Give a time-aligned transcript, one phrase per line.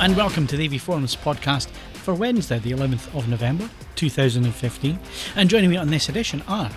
[0.00, 4.98] Hello and welcome to the AV Forums podcast for Wednesday, the 11th of November 2015.
[5.36, 6.70] And joining me on this edition are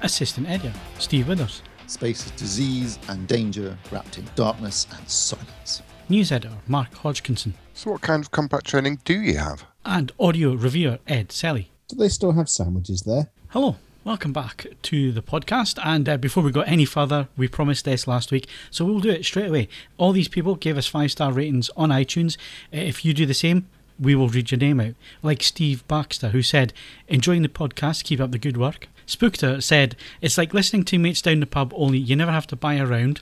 [0.00, 5.82] Assistant Editor Steve Withers, Space is disease and danger wrapped in darkness and silence.
[6.08, 9.66] News Editor Mark Hodgkinson, So, what kind of combat training do you have?
[9.84, 11.70] and Audio Reviewer Ed Selley.
[11.88, 13.28] Do they still have sandwiches there?
[13.48, 15.78] Hello, welcome back to the podcast.
[15.84, 19.10] And uh, before we go any further, we promised this last week, so we'll do
[19.10, 19.68] it straight away.
[19.98, 22.36] All these people gave us five star ratings on iTunes.
[22.72, 23.66] Uh, If you do the same,
[23.98, 24.94] we will read your name out.
[25.22, 26.72] Like Steve Baxter, who said,
[27.08, 28.88] Enjoying the podcast, keep up the good work.
[29.06, 32.56] Spookter said, It's like listening to mates down the pub, only you never have to
[32.56, 33.20] buy a round.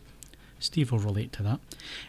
[0.60, 1.60] Steve will relate to that.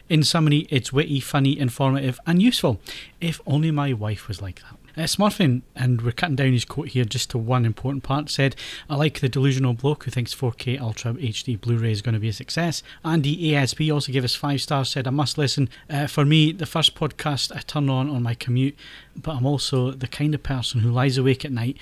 [0.08, 2.80] In summary, it's witty, funny, informative, and useful.
[3.20, 4.76] If only my wife was like that.
[5.00, 8.54] Uh, Smurfing, and we're cutting down his quote here just to one important part, said,
[8.90, 12.18] I like the delusional bloke who thinks 4K Ultra HD Blu ray is going to
[12.18, 12.82] be a success.
[13.02, 15.70] Andy ASP also gave us five stars, said, I must listen.
[15.88, 18.76] Uh, for me, the first podcast I turn on on my commute,
[19.16, 21.78] but I'm also the kind of person who lies awake at night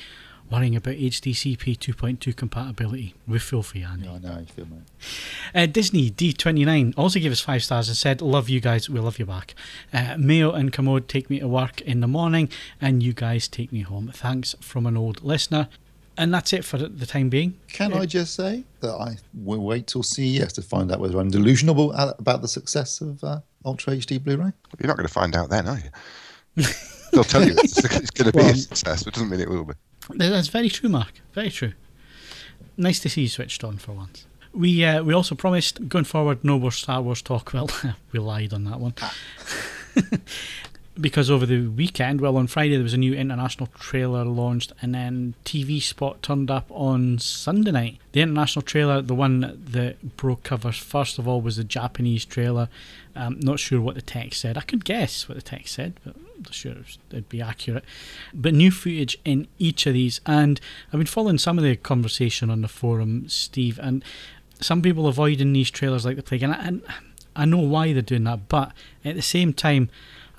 [0.51, 3.15] worrying about HDCP 2.2 compatibility.
[3.27, 4.07] We feel for you, Andy.
[4.07, 4.83] Yeah, I know you feel, mate.
[5.55, 9.19] Uh, Disney D29 also gave us five stars and said, Love you guys, we love
[9.19, 9.55] you back.
[9.93, 12.49] Uh, Mayo and Kermode take me to work in the morning,
[12.81, 14.11] and you guys take me home.
[14.15, 15.69] Thanks from an old listener.
[16.17, 17.55] And that's it for the time being.
[17.69, 21.31] Can I just say that I will wait till CES to find out whether I'm
[21.31, 24.53] delusional about the success of uh, Ultra HD Blu-ray?
[24.81, 26.65] You're not going to find out then, are you?
[27.13, 29.49] They'll tell you it's, it's going to be a success, but it doesn't mean it
[29.49, 29.75] will be.
[30.11, 31.21] That's very true, Mark.
[31.33, 31.73] Very true.
[32.77, 34.27] Nice to see you switched on for once.
[34.53, 37.53] We uh, we also promised going forward no more Star Wars talk.
[37.55, 37.71] Well,
[38.13, 38.95] we lied on that one.
[41.01, 44.95] because over the weekend, well, on Friday there was a new international trailer launched, and
[44.95, 47.99] then TV spot turned up on Sunday night.
[48.13, 52.69] The international trailer, the one that broke covers first of all, was the Japanese trailer.
[53.15, 54.57] Um, not sure what the text said.
[54.57, 56.17] I could guess what the text said, but
[56.51, 56.77] sure
[57.11, 57.85] it'd be accurate.
[58.33, 60.61] But new footage in each of these, and
[60.93, 64.05] I've been following some of the conversation on the forum, Steve, and
[64.61, 66.83] some people avoiding these trailers like the plague, and I, and
[67.37, 68.73] I know why they're doing that, but
[69.05, 69.91] at the same time,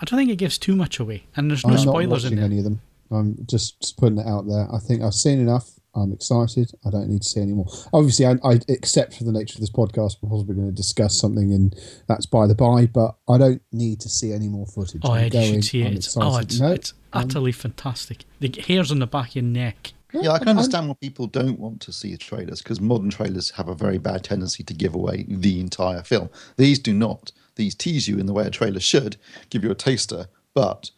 [0.02, 2.46] I don't think it gives too much away, and there's no I'm spoilers in there.
[2.46, 2.82] any of them.
[3.12, 4.68] I'm just, just putting it out there.
[4.72, 5.79] I think I've seen enough.
[5.96, 6.72] I'm excited.
[6.86, 7.68] I don't need to see any more.
[7.94, 11.20] Obviously, I, I accept for the nature of this podcast, we're possibly going to discuss
[11.20, 11.76] something, and
[12.08, 12.86] that's by the by.
[12.86, 15.02] But I don't need to see any more footage.
[15.04, 15.88] Oh, I'm Ed, going, should see it.
[15.88, 18.26] I'm It's, oh, it's, No, it's utterly fantastic.
[18.40, 19.94] The hairs on the back of your neck.
[20.12, 23.68] Yeah, I can understand why people don't want to see trailers because modern trailers have
[23.68, 26.30] a very bad tendency to give away the entire film.
[26.58, 27.32] These do not.
[27.56, 29.18] These tease you in the way a trailer should,
[29.50, 30.90] give you a taster, but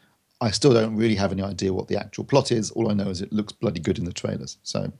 [0.42, 2.72] I still don't really have any idea what the actual plot is.
[2.72, 4.58] All I know is it looks bloody good in the trailers.
[4.64, 4.92] So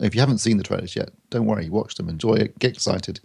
[0.00, 3.20] if you haven't seen the trailers yet, don't worry, watch them, enjoy it, get excited,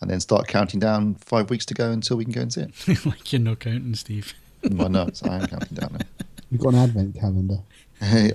[0.00, 2.62] and then start counting down five weeks to go until we can go and see
[2.62, 3.04] it.
[3.06, 4.34] like you're not counting, Steve.
[4.62, 6.06] In my notes, I am counting down now.
[6.50, 7.58] We've got an advent calendar.
[8.00, 8.32] Hey,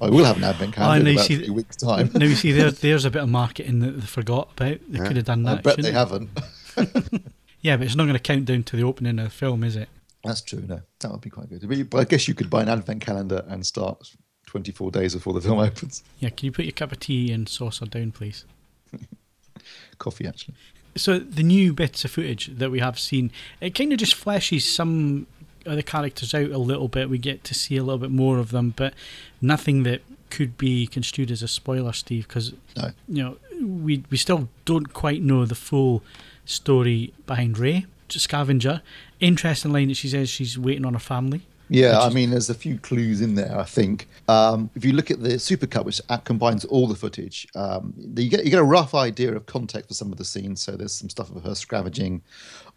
[0.00, 2.10] I will have an advent Oh, calendar know, in about see- three weeks' time.
[2.14, 4.78] now you see, there, there's a bit of marketing that they forgot about.
[4.88, 5.64] They could have done I that.
[5.64, 6.30] bet they haven't.
[7.60, 9.74] Yeah, but it's not going to count down to the opening of the film, is
[9.74, 9.88] it?
[10.24, 10.64] That's true.
[10.66, 11.66] No, that would be quite good.
[11.68, 14.14] But- But I guess you could buy an advent calendar and start
[14.46, 16.02] 24 days before the film opens.
[16.18, 18.44] Yeah, can you put your cup of tea and saucer down, please?
[19.98, 20.54] Coffee, actually.
[20.96, 23.30] So the new bits of footage that we have seen,
[23.60, 25.26] it kind of just fleshes some
[25.66, 27.10] of the characters out a little bit.
[27.10, 28.94] We get to see a little bit more of them, but
[29.40, 32.90] nothing that could be construed as a spoiler, Steve, because No.
[33.08, 36.02] you know we we still don't quite know the full
[36.44, 37.86] story behind Rey.
[38.16, 38.82] Scavenger,
[39.20, 41.42] interesting line that she says she's waiting on her family.
[41.70, 43.58] Yeah, I mean, there's a few clues in there.
[43.58, 47.92] I think um, if you look at the supercut, which combines all the footage, um,
[48.16, 50.62] you get you get a rough idea of context for some of the scenes.
[50.62, 52.22] So there's some stuff of her scavenging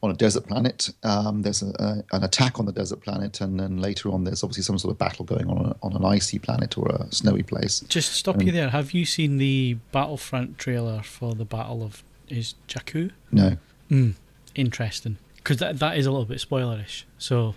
[0.03, 0.89] on a desert planet.
[1.03, 4.43] Um, there's a, a, an attack on the desert planet, and then later on, there's
[4.43, 7.43] obviously some sort of battle going on a, on an icy planet or a snowy
[7.43, 7.79] place.
[7.87, 8.71] Just to stop you there.
[8.71, 13.11] Have you seen the Battlefront trailer for the Battle of is Jakku?
[13.31, 13.57] No,
[13.89, 14.13] Mm,
[14.55, 17.03] interesting, because that that is a little bit spoilerish.
[17.17, 17.55] So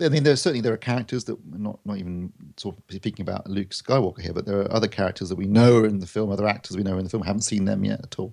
[0.00, 3.22] I mean, there's certainly there are characters that we're not not even sort of speaking
[3.22, 6.06] about Luke Skywalker here, but there are other characters that we know are in the
[6.06, 8.32] film, other actors we know are in the film, haven't seen them yet at all.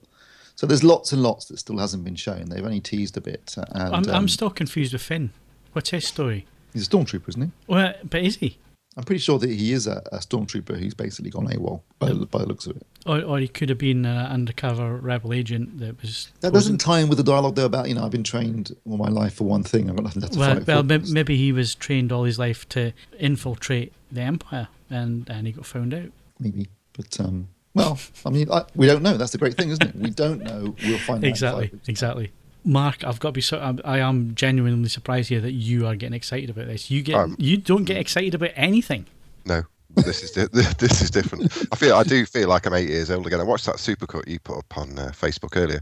[0.56, 2.50] So there's lots and lots that still hasn't been shown.
[2.50, 3.56] They've only teased a bit.
[3.58, 5.32] uh, And, I'm um, I'm still confused with Finn.
[5.72, 6.46] What's his story?
[6.74, 7.52] he's a stormtrooper, isn't he?
[7.68, 8.58] Well, but is he?
[8.96, 12.26] I'm pretty sure that he is a, a stormtrooper who's basically gone AWOL by, the-
[12.28, 12.86] by the looks of it.
[13.08, 16.30] Or, or he could have been an undercover rebel agent that was.
[16.42, 18.98] That doesn't tie in with the dialogue though about you know I've been trained all
[18.98, 19.90] my life for one thing.
[19.90, 20.88] I've got nothing left to Well, fight well, for.
[20.88, 25.54] may- maybe he was trained all his life to infiltrate the Empire, and and he
[25.54, 26.12] got found out.
[26.40, 29.18] maybe, but um, well, I mean, I, we don't know.
[29.18, 29.96] That's the great thing, isn't it?
[29.96, 30.76] We don't know.
[30.86, 31.28] We'll find out.
[31.28, 32.32] Exactly, exactly.
[32.64, 33.60] Mark, I've got to be so.
[33.60, 36.90] I'm- genuinely surprised here that you are getting excited about this.
[36.90, 39.06] You get, Um, you don't get excited about anything.
[39.46, 39.64] No,
[39.96, 40.48] this is di-
[40.80, 41.52] this is different.
[41.72, 43.40] I feel I do feel like I'm eight years old again.
[43.40, 45.82] I watched that supercut you put up on uh, Facebook earlier,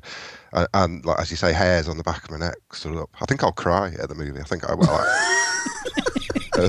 [0.54, 3.10] and, and like as you say, hairs on the back of my neck stood up.
[3.22, 4.40] I think I'll cry at the movie.
[4.40, 4.88] I think I will.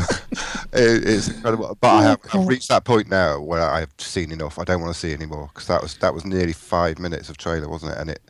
[0.75, 4.59] It, it's incredible, but I have I've reached that point now where I've seen enough.
[4.59, 7.37] I don't want to see anymore because that was that was nearly five minutes of
[7.37, 7.99] trailer, wasn't it?
[7.99, 8.23] And it,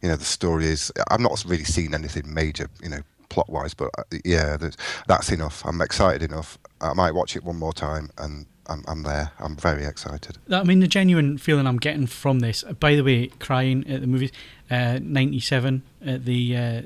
[0.00, 0.90] you know, the story is.
[1.10, 4.78] I've not really seen anything major, you know, plot wise, but uh, yeah, that's,
[5.08, 5.62] that's enough.
[5.66, 6.58] I'm excited enough.
[6.80, 9.32] I might watch it one more time, and I'm I'm there.
[9.38, 10.38] I'm very excited.
[10.50, 12.62] I mean, the genuine feeling I'm getting from this.
[12.62, 14.32] By the way, crying at the movies,
[14.70, 16.82] uh, '97 at the uh,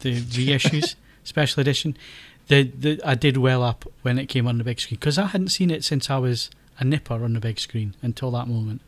[0.00, 0.94] the reissues
[1.24, 1.96] special edition.
[2.48, 5.26] The, the I did well up when it came on the big screen because I
[5.26, 8.80] hadn't seen it since I was a nipper on the big screen until that moment.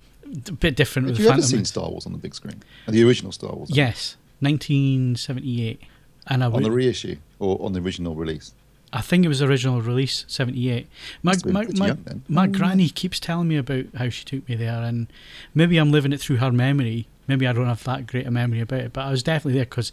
[0.49, 2.63] A bit different Have with you ever Phantom seen Star Wars on the big screen?
[2.87, 3.71] Uh, the original Star Wars?
[3.71, 5.81] Yes, 1978,
[6.27, 8.53] and I On would, the reissue or on the original release?
[8.93, 10.87] I think it was original release 78.
[11.23, 11.97] My my my,
[12.29, 15.07] my granny keeps telling me about how she took me there, and
[15.55, 17.07] maybe I'm living it through her memory.
[17.29, 19.65] Maybe I don't have that great a memory about it, but I was definitely there
[19.65, 19.91] because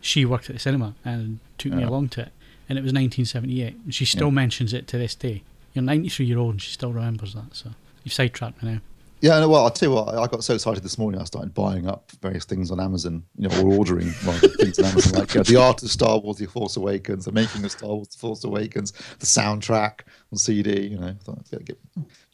[0.00, 2.32] she worked at the cinema and took me along to it,
[2.68, 3.76] and it was 1978.
[3.84, 4.32] And she still Yeah.
[4.34, 5.42] mentions it to this day.
[5.74, 7.54] You're 93 year old and she still remembers that.
[7.56, 7.70] So
[8.04, 8.80] you've sidetracked me now.
[9.20, 11.54] Yeah, no, well, I'll tell you what, I got so excited this morning, I started
[11.54, 15.34] buying up various things on Amazon, you know, or ordering rather, things on Amazon, like
[15.34, 18.18] uh, The Art of Star Wars, The Force Awakens, The Making of Star Wars, The
[18.18, 20.00] Force Awakens, the soundtrack
[20.30, 21.06] on CD, you know.
[21.06, 21.78] I thought, I'd get,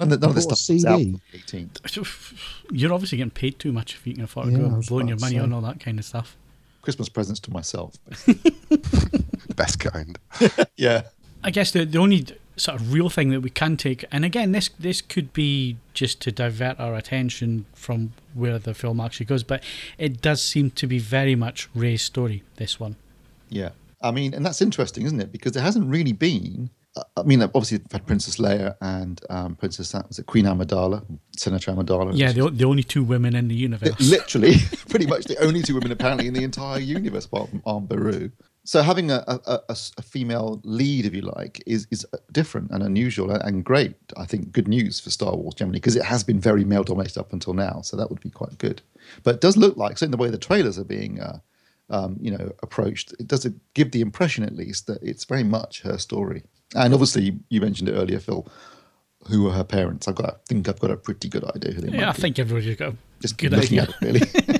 [0.00, 1.20] none, of, none of this Bought a stuff is out CD?
[1.30, 2.66] for 18th.
[2.72, 5.06] You're obviously getting paid too much if you can afford to Yeah, go and blowing
[5.06, 6.36] your about to money on all that kind of stuff.
[6.82, 7.94] Christmas presents to myself.
[9.60, 10.18] The best kind.
[10.76, 11.02] yeah.
[11.44, 12.26] I guess the the only
[12.56, 16.20] sort of real thing that we can take, and again, this this could be just
[16.22, 19.62] to divert our attention from where the film actually goes, but
[19.98, 22.42] it does seem to be very much Rey's story.
[22.56, 22.96] This one,
[23.48, 23.70] Yeah.
[24.02, 25.30] I mean, and that's interesting, isn't it?
[25.30, 26.70] Because there hasn't really been.
[26.96, 31.04] uh, I mean, obviously, we've had Princess Leia and um, Princess was it Queen Amidala,
[31.36, 32.12] Senator Amidala.
[32.14, 34.00] yeah, the, the only two women in the universe.
[34.00, 34.54] literally,
[34.88, 38.30] pretty much the only two women apparently in the entire universe, apart from Aunt Beru.
[38.70, 39.24] So having a
[39.68, 43.94] a female lead, if you like, is is different and unusual and- great.
[44.16, 47.18] I think good news for Star Wars generally because it has been very male dominated
[47.18, 47.80] up until now.
[47.82, 48.80] So that would be quite good.
[49.24, 51.38] But it does look like, so in the way the trailers are being, uh,
[51.96, 53.44] um, you know, approached, it does
[53.74, 56.44] give the impression at least that it's very much her story.
[56.76, 58.46] And obviously, you mentioned it earlier, Phil.
[59.30, 60.06] Who are her parents?
[60.06, 62.22] I've got, I think I've got a pretty good idea who they yeah, I be.
[62.22, 63.82] think everybody's got a Just good looking idea.
[63.82, 64.58] at it, really.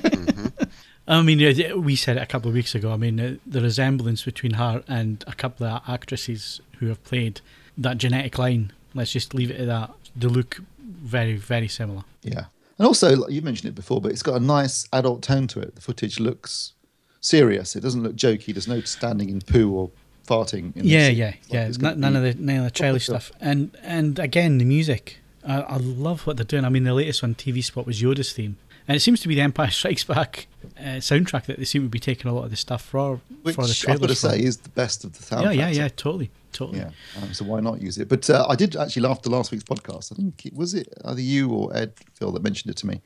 [1.07, 1.39] I mean,
[1.83, 2.91] we said it a couple of weeks ago.
[2.91, 7.41] I mean, uh, the resemblance between her and a couple of actresses who have played
[7.77, 8.71] that genetic line.
[8.93, 9.91] Let's just leave it at that.
[10.15, 12.03] They look very, very similar.
[12.23, 12.45] Yeah.
[12.77, 15.59] And also, like you mentioned it before, but it's got a nice adult tone to
[15.59, 15.75] it.
[15.75, 16.73] The footage looks
[17.19, 17.75] serious.
[17.75, 18.53] It doesn't look jokey.
[18.53, 19.91] There's no standing in poo or
[20.27, 20.75] farting.
[20.75, 21.67] In Yeah, yeah, like yeah.
[21.67, 23.31] it's N- none of the none of the childish stuff.
[23.39, 25.19] And and again, the music.
[25.45, 26.65] I, I love what they're doing.
[26.65, 28.57] I mean, the latest on TV spot was Yoda's theme,
[28.87, 30.47] and it seems to be the Empire Strikes Back
[30.79, 33.55] uh, soundtrack that they seem to be taking a lot of the stuff for Which
[33.55, 34.47] for the I've got to say from.
[34.47, 35.55] is the best of the soundtracks.
[35.55, 36.79] yeah, yeah, yeah, totally, totally.
[36.79, 36.91] Yeah,
[37.21, 38.07] um, so why not use it?
[38.09, 40.11] But uh, I did actually laugh at last week's podcast.
[40.11, 43.01] I think it was it either you or Ed Phil that mentioned it to me.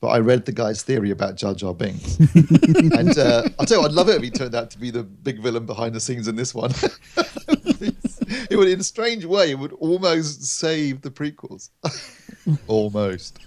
[0.00, 3.86] But I read the guy's theory about Jar Jar Binks, and uh, I tell you,
[3.86, 6.28] I'd love it if he turned out to be the big villain behind the scenes
[6.28, 6.72] in this one.
[8.54, 11.70] it would, in a strange way, it would almost save the prequels.
[12.66, 13.38] almost.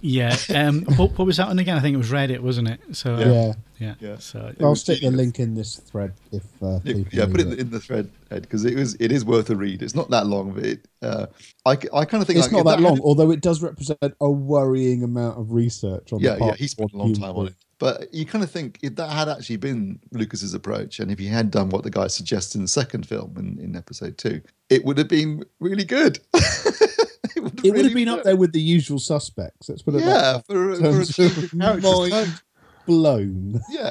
[0.00, 0.36] Yeah.
[0.52, 1.76] Um, what, what was that one again?
[1.76, 2.80] I think it was Reddit, wasn't it?
[2.92, 3.52] So Yeah.
[3.78, 4.16] yeah, Yeah.
[4.18, 7.46] So It I'll stick the link in this thread if uh, Yeah, yeah, put it
[7.48, 9.80] need in the, thread, Ed, because it was it is worth a read.
[9.80, 11.26] It's not that long, but it, uh,
[11.66, 13.62] I, I kind of think It's like, not if that had- long, although it does
[13.62, 17.08] represent a worrying amount of research on yeah, the part yeah, he spent a long
[17.08, 17.54] human time on it.
[17.82, 21.26] But you kind of think if that had actually been Lucas's approach, and if he
[21.26, 24.84] had done what the guy suggests in the second film in, in episode two, it
[24.84, 26.20] would have been really good.
[26.32, 29.68] it would have, It would really have been up there with the usual suspects.
[29.68, 30.76] Let's put it Yeah, that for, way.
[30.76, 32.10] for a terms change of of characters.
[32.12, 32.42] mind
[32.86, 33.60] blown.
[33.68, 33.90] Yeah,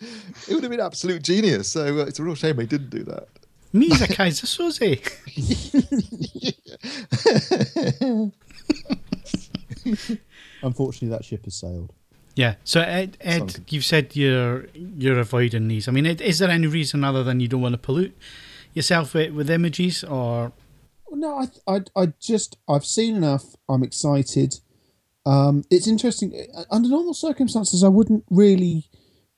[0.00, 1.68] it would have been absolute genius.
[1.68, 3.28] So uh, it's a real shame he didn't do that.
[3.72, 4.98] Meesa Keyser Söze.
[10.62, 11.92] Unfortunately, that ship has sailed.
[12.34, 12.54] Yeah.
[12.64, 15.88] So Ed, Ed, you've said you're you're avoiding these.
[15.88, 18.16] I mean, is there any reason other than you don't want to pollute
[18.74, 20.52] yourself with, with images, or
[21.10, 23.44] No, I, I, I just, I've seen enough.
[23.68, 24.58] I'm excited.
[25.24, 26.34] Um, it's interesting.
[26.56, 28.90] Uh, Under normal circumstances, I wouldn't really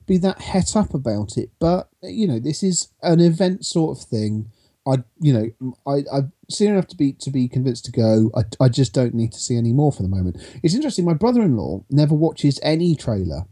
[0.05, 4.05] be that het up about it, but you know, this is an event sort of
[4.05, 4.51] thing.
[4.87, 8.31] I, you know, I, I've seen enough to be to be convinced to go.
[8.35, 10.37] I, I just don't need to see any more for the moment.
[10.63, 11.05] It's interesting.
[11.05, 13.43] My brother-in-law never watches any trailer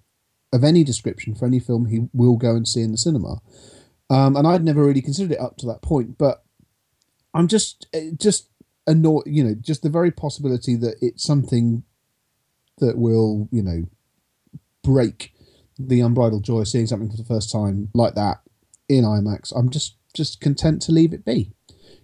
[0.53, 3.41] of any description for any film he will go and see in the cinema.
[4.09, 6.43] Um, and I'd never really considered it up to that point, but
[7.33, 8.49] I'm just eh, just
[8.87, 9.23] annoyed.
[9.25, 11.83] You know, just the very possibility that it's something
[12.79, 13.83] that will you know
[14.83, 15.33] break
[15.77, 18.41] the unbridled joy of seeing something for the first time like that
[18.87, 19.51] in IMAX.
[19.55, 21.51] I'm just just content to leave it be.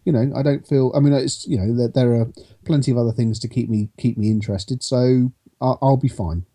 [0.05, 0.91] You know, I don't feel.
[0.95, 2.27] I mean, it's you know there, there are
[2.65, 6.45] plenty of other things to keep me keep me interested, so I'll, I'll be fine.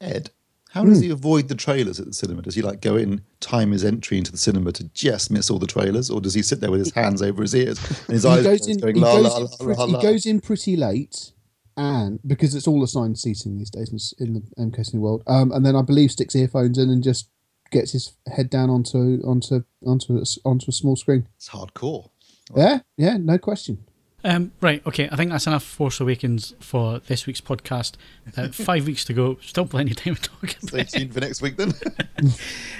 [0.00, 0.30] Ed,
[0.72, 2.40] how does he avoid the trailers at the cinema?
[2.40, 5.58] Does he like go in, time his entry into the cinema to just miss all
[5.58, 8.22] the trailers, or does he sit there with his hands over his ears and his
[8.22, 8.78] he eyes goes in.
[8.78, 11.32] going He la goes, la in la he goes in pretty late,
[11.76, 15.76] and because it's all assigned seating these days in, the MK Cineworld, um, and then
[15.76, 17.28] I believe sticks earphones in and just
[17.70, 21.28] gets his head down onto onto onto a, onto a small screen.
[21.36, 22.08] It's hardcore.
[22.54, 23.84] Yeah, yeah, no question.
[24.24, 25.08] Um, right, okay.
[25.10, 27.94] I think that's enough Force Awakens for this week's podcast.
[28.36, 29.36] Uh, five weeks to go.
[29.42, 30.88] Still plenty of time to talk Stay about.
[30.90, 31.72] tuned for next week then.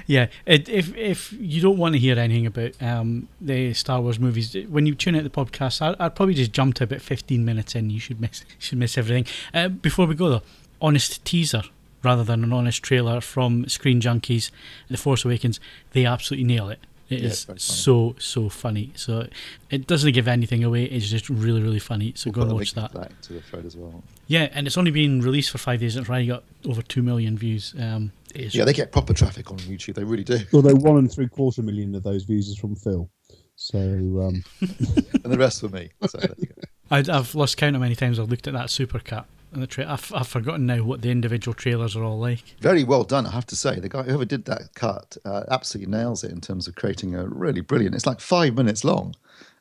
[0.06, 4.18] Yeah, it, if if you don't want to hear anything about um, the Star Wars
[4.18, 7.44] movies, when you tune out the podcast, I, I'd probably just jump to about fifteen
[7.44, 7.88] minutes in.
[7.90, 9.26] You should miss should miss everything.
[9.54, 10.42] Uh, before we go though,
[10.80, 11.62] honest teaser
[12.02, 14.50] rather than an honest trailer from Screen Junkies,
[14.88, 15.60] The Force Awakens.
[15.92, 16.80] They absolutely nail it.
[17.12, 18.92] It Yeah, is it's so so funny.
[18.94, 19.26] So
[19.70, 20.84] it doesn't give anything away.
[20.84, 22.12] It's just really really funny.
[22.16, 22.98] So go We'll and put a watch link that.
[23.02, 24.02] to that to the thread as well.
[24.28, 25.96] Yeah, and it's only been released for five days.
[25.96, 27.74] and It's already got over two million views.
[27.78, 29.94] Um, it is Yeah, they get proper traffic on YouTube.
[29.94, 30.38] They really do.
[30.52, 33.10] Although one and three quarter million of those views is from Phil,
[33.56, 35.90] so um, and the rest for me.
[36.08, 36.62] So there you go.
[36.90, 39.90] I'd, I've lost count how many times I've looked at that supercut and the tra-
[39.92, 42.54] I've, I've forgotten now what the individual trailers are all like.
[42.60, 43.78] Very well done, I have to say.
[43.80, 47.26] The guy whoever did that cut uh, absolutely nails it in terms of creating a
[47.26, 47.94] really brilliant.
[47.94, 49.14] It's like five minutes long,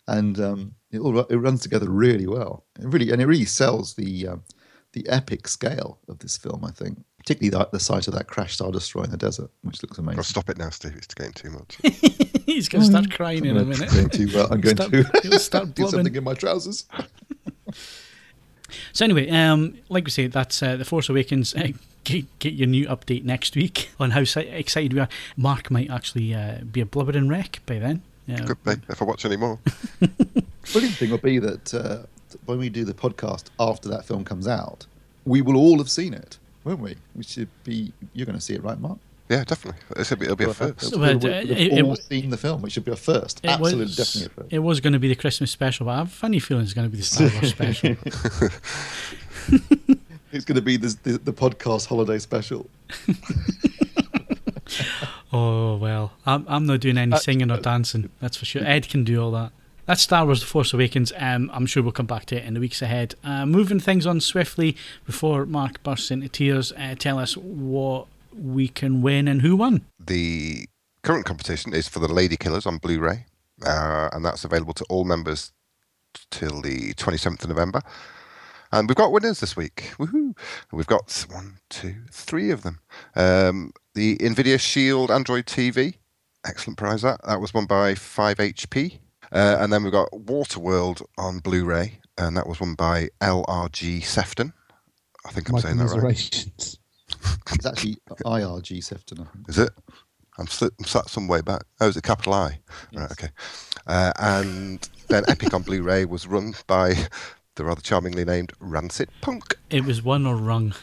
[0.08, 2.64] and um, it all it runs together really well.
[2.80, 4.44] It really and it really sells the um,
[4.94, 6.64] the epic scale of this film.
[6.66, 9.82] I think, particularly the, the sight of that crash star destroyer in the desert, which
[9.84, 10.24] looks I'll amazing.
[10.24, 10.96] stop it now, Steve.
[10.98, 11.78] It's getting too much.
[12.46, 13.90] He's going to start crying in a I'm minute.
[13.92, 16.86] going to, uh, I'm going Start- to he'll start do something in my trousers.
[18.94, 21.56] So anyway, um, like we say, that's uh, the Force Awakens.
[21.56, 21.70] Uh,
[22.04, 25.10] get, get your new update next week on how si- excited we are.
[25.38, 28.02] Mark might actually uh, be a blubbering wreck by then.
[28.28, 28.46] Yeah.
[28.46, 29.60] Could be if I watch any more.
[30.72, 32.06] Brilliant thing will be that uh,
[32.46, 34.86] when we do the podcast after that film comes out,
[35.26, 36.96] we will all have seen it, won't we?
[37.16, 37.92] We should be.
[38.14, 39.00] You're going to see it, right, Mark?
[39.32, 39.80] Yeah, definitely.
[39.98, 40.82] It'll be, it'll be a first.
[40.82, 42.96] So, We'll, uh, we'll, it- it- all it- seen the film, which should be a
[42.98, 43.40] first.
[43.44, 44.54] It Absolutely, was, definitely a first.
[44.54, 46.74] It was going to be the Christmas special, but I have a funny feeling it's
[46.74, 47.96] going to be the Star Wars special.
[50.34, 52.70] It's going to be this, the, the podcast holiday special.
[55.34, 58.10] Oh well, I'm I'm not doing any singing or dancing.
[58.20, 58.64] That's for sure.
[58.66, 59.52] Ed can do all that.
[59.86, 61.12] That's Star Wars: The Force Awakens.
[61.18, 63.16] Um, I'm sure we'll come back to it in the weeks ahead.
[63.24, 66.72] Uh, moving things on swiftly before Mark bursts into tears.
[66.74, 69.86] Uh, tell us what we can win and who won.
[70.00, 70.68] The
[71.04, 73.26] current competition is for the Lady Killers on Blu-ray,
[73.66, 75.52] uh, and that's available to all members
[76.30, 77.82] till the 27th of November.
[78.72, 79.92] And we've got winners this week.
[79.98, 80.38] Woohoo!
[80.72, 82.80] We've got one, two, three of them.
[83.16, 85.96] Um, the Nvidia Shield Android TV,
[86.46, 87.20] excellent prize that.
[87.26, 89.00] That was won by 5HP.
[89.34, 94.54] Uh, and then we've got Waterworld on Blu-ray, and that was won by LRG Sefton.
[95.26, 96.78] I think I'm my saying that right.
[97.46, 97.48] Commiserations.
[97.54, 99.22] It's actually IRG Sefton.
[99.22, 99.50] I think.
[99.50, 99.70] Is it?
[100.38, 101.64] I'm, sli- I'm sat some way back.
[101.80, 102.60] Oh, is a capital I?
[102.96, 103.30] Right, okay.
[103.86, 106.94] Uh, and then Epic on Blu-ray was run by
[107.56, 109.58] the rather charmingly named Rancid Punk.
[109.70, 110.74] It was one or rung.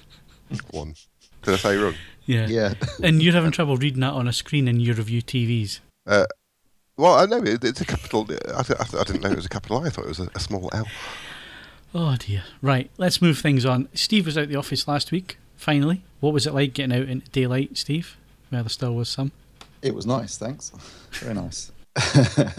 [0.70, 0.94] One.
[1.42, 1.94] Did I say run?
[2.26, 2.46] Yeah.
[2.46, 2.74] Yeah.
[3.02, 5.80] And you're having trouble reading that on a screen in your review TVs.
[6.06, 6.26] Uh,
[6.96, 8.26] well, I know it, it's a capital.
[8.30, 9.86] I, I, th- I didn't know it was a capital I.
[9.86, 10.86] I thought it was a, a small L.
[11.94, 12.44] Oh dear.
[12.60, 13.88] Right, let's move things on.
[13.94, 15.38] Steve was out the office last week.
[15.58, 18.16] Finally, what was it like getting out into daylight, Steve?
[18.50, 19.32] Well, there still was some.
[19.82, 20.70] It was nice, thanks.
[21.10, 21.70] Very nice.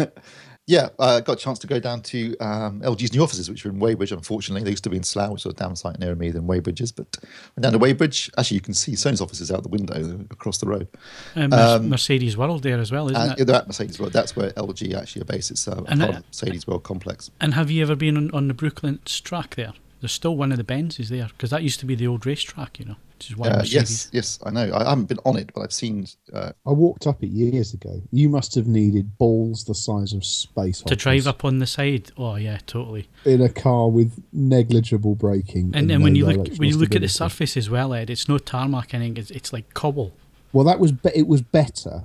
[0.68, 3.70] yeah, I got a chance to go down to um, LG's new offices, which are
[3.70, 4.64] in Weybridge, unfortunately.
[4.64, 6.82] They used to be in Slough, which was a down site nearer me than Weybridge
[6.82, 6.92] is.
[6.92, 7.18] But
[7.56, 8.30] went down to Weybridge.
[8.38, 10.88] Actually, you can see Sony's offices out the window across the road.
[11.36, 13.40] Um, Um, Mercedes World there as well, isn't And it?
[13.40, 14.12] yeah, they're at Mercedes World.
[14.14, 15.52] That's where LG actually are based.
[15.52, 17.32] It's uh, And part Mercedes World complex.
[17.40, 19.74] And have you ever been on, on the Brooklands track there?
[20.02, 22.80] There's still one of the Benzes there because that used to be the old racetrack,
[22.80, 23.74] you know, which is why Uh, Mercedes.
[23.74, 24.72] yes, yes, I know.
[24.74, 26.08] I haven't been on it, but I've seen.
[26.34, 28.02] Uh, I walked up it years ago.
[28.12, 32.12] You must have needed balls the size of space To drive up on the side,
[32.18, 33.10] oh yeah, totally.
[33.26, 35.72] in a car with negligible braking.
[35.74, 38.28] And then when you look when you look at the surface as well, Ed, it's
[38.30, 38.94] no tarmac.
[38.94, 40.14] I think it's, it's like cobble.
[40.54, 42.04] well, that was be- it was better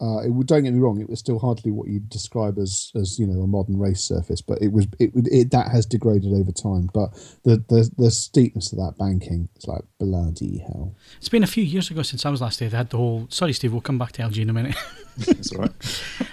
[0.00, 2.92] uh, it would don't get me wrong, it was still hardly what you'd describe as
[2.94, 6.32] as you know a modern race surface, but it was it, it that has degraded
[6.34, 6.90] over time.
[6.92, 7.12] But
[7.44, 10.94] the the the steepness of that banking is like bloody hell.
[11.18, 12.68] It's been a few years ago since I was last there.
[12.68, 13.26] They had the whole.
[13.30, 13.72] Sorry, Steve.
[13.72, 14.76] We'll come back to LG in a minute.
[15.18, 15.72] That's all right.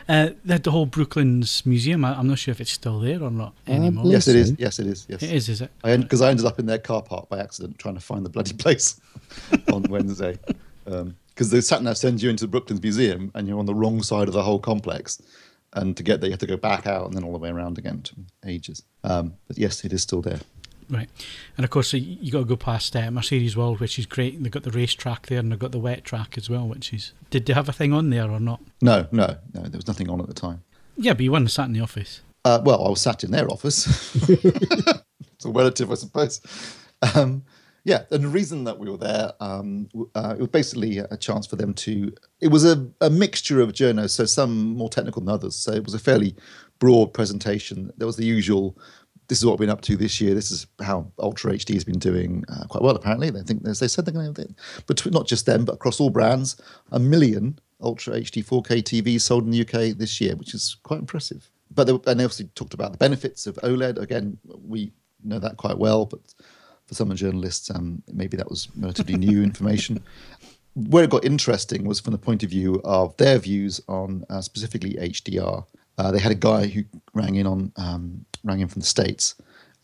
[0.09, 2.03] Uh, they had the whole Brooklands Museum.
[2.03, 4.03] I, I'm not sure if it's still there or not anymore.
[4.03, 4.53] believe Yes, it is.
[4.59, 5.05] Yes, it is.
[5.07, 5.71] Yes, It is, is it?
[5.81, 8.29] I because I ended up in their car park by accident trying to find the
[8.29, 8.99] bloody place
[9.71, 10.37] on Wednesday.
[11.33, 14.03] Because the sat nav sends you into the Brooklands Museum and you're on the wrong
[14.03, 15.21] side of the whole complex.
[15.73, 17.49] And to get there, you have to go back out and then all the way
[17.49, 18.83] around again to ages.
[19.03, 20.39] Um, but yes, it is still there.
[20.89, 21.09] Right.
[21.57, 24.41] And of course, so you got to go past uh, Mercedes World, which is great.
[24.41, 26.93] They've got the race track there and they've got the wet track as well, which
[26.93, 27.13] is.
[27.31, 28.61] Did they have a thing on there or not?
[28.81, 30.61] No, no, no, there was nothing on at the time.
[30.95, 32.21] Yeah, but you weren't sat in the office.
[32.45, 33.87] Uh, well, I was sat in their office.
[34.29, 36.41] it's a relative, I suppose.
[37.15, 37.43] Um,
[37.85, 41.45] yeah, and the reason that we were there, um, uh, it was basically a chance
[41.45, 42.13] for them to.
[42.39, 45.55] It was a, a mixture of journos, so some more technical than others.
[45.55, 46.35] So it was a fairly
[46.79, 47.91] broad presentation.
[47.97, 48.77] There was the usual.
[49.27, 50.33] This is what we've been up to this year.
[50.33, 52.95] This is how Ultra HD has been doing uh, quite well.
[52.95, 54.55] Apparently, they think they said they're going to,
[54.87, 56.61] but not just them, but across all brands,
[56.91, 60.99] a million Ultra HD 4K TVs sold in the UK this year, which is quite
[60.99, 61.49] impressive.
[61.71, 63.97] But they, and they obviously talked about the benefits of OLED.
[63.99, 66.33] Again, we know that quite well, but
[66.87, 70.03] for some journalists, um, maybe that was relatively new information.
[70.75, 74.41] Where it got interesting was from the point of view of their views on uh,
[74.41, 75.65] specifically HDR.
[75.97, 79.35] Uh, they had a guy who rang in on um, rang in from the states,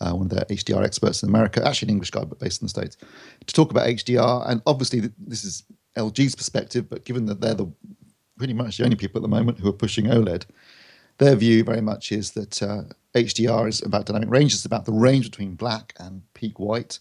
[0.02, 2.66] uh, one of the HDR experts in America, actually an English guy but based in
[2.66, 2.98] the states,
[3.46, 4.50] to talk about HDR.
[4.50, 5.64] And obviously, th- this is
[5.98, 7.72] LG's perspective, but given that they're the
[8.38, 10.46] pretty much the only people at the moment who are pushing OLED,
[11.20, 12.82] their view very much is that uh,
[13.16, 14.54] HDR is about dynamic range.
[14.54, 17.00] It's about the range between black and peak white.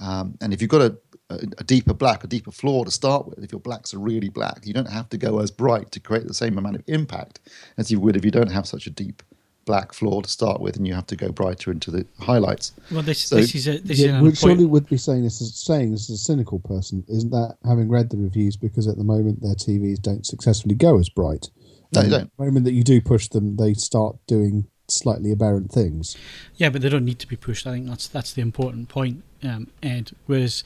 [0.00, 0.96] Um, and if you've got a,
[1.30, 4.28] a, a deeper black, a deeper floor to start with, if your blacks are really
[4.28, 7.40] black, you don't have to go as bright to create the same amount of impact
[7.76, 9.22] as you would if you don't have such a deep
[9.64, 12.72] black floor to start with, and you have to go brighter into the highlights.
[12.90, 13.78] Well, this, So- this is a.
[13.78, 14.70] This Yeah, is an surely point.
[14.70, 18.08] would be saying this as saying this as a cynical person, isn't that having read
[18.08, 21.50] the reviews because at the moment their TVs don't successfully go as bright.
[21.92, 22.36] No, And they don't.
[22.36, 26.16] The moment that you do push them, they start doing slightly aberrant things.
[26.56, 27.66] Yeah, but they don't need to be pushed.
[27.66, 30.12] I think that's that's the important point, um, Ed.
[30.26, 30.64] Whereas,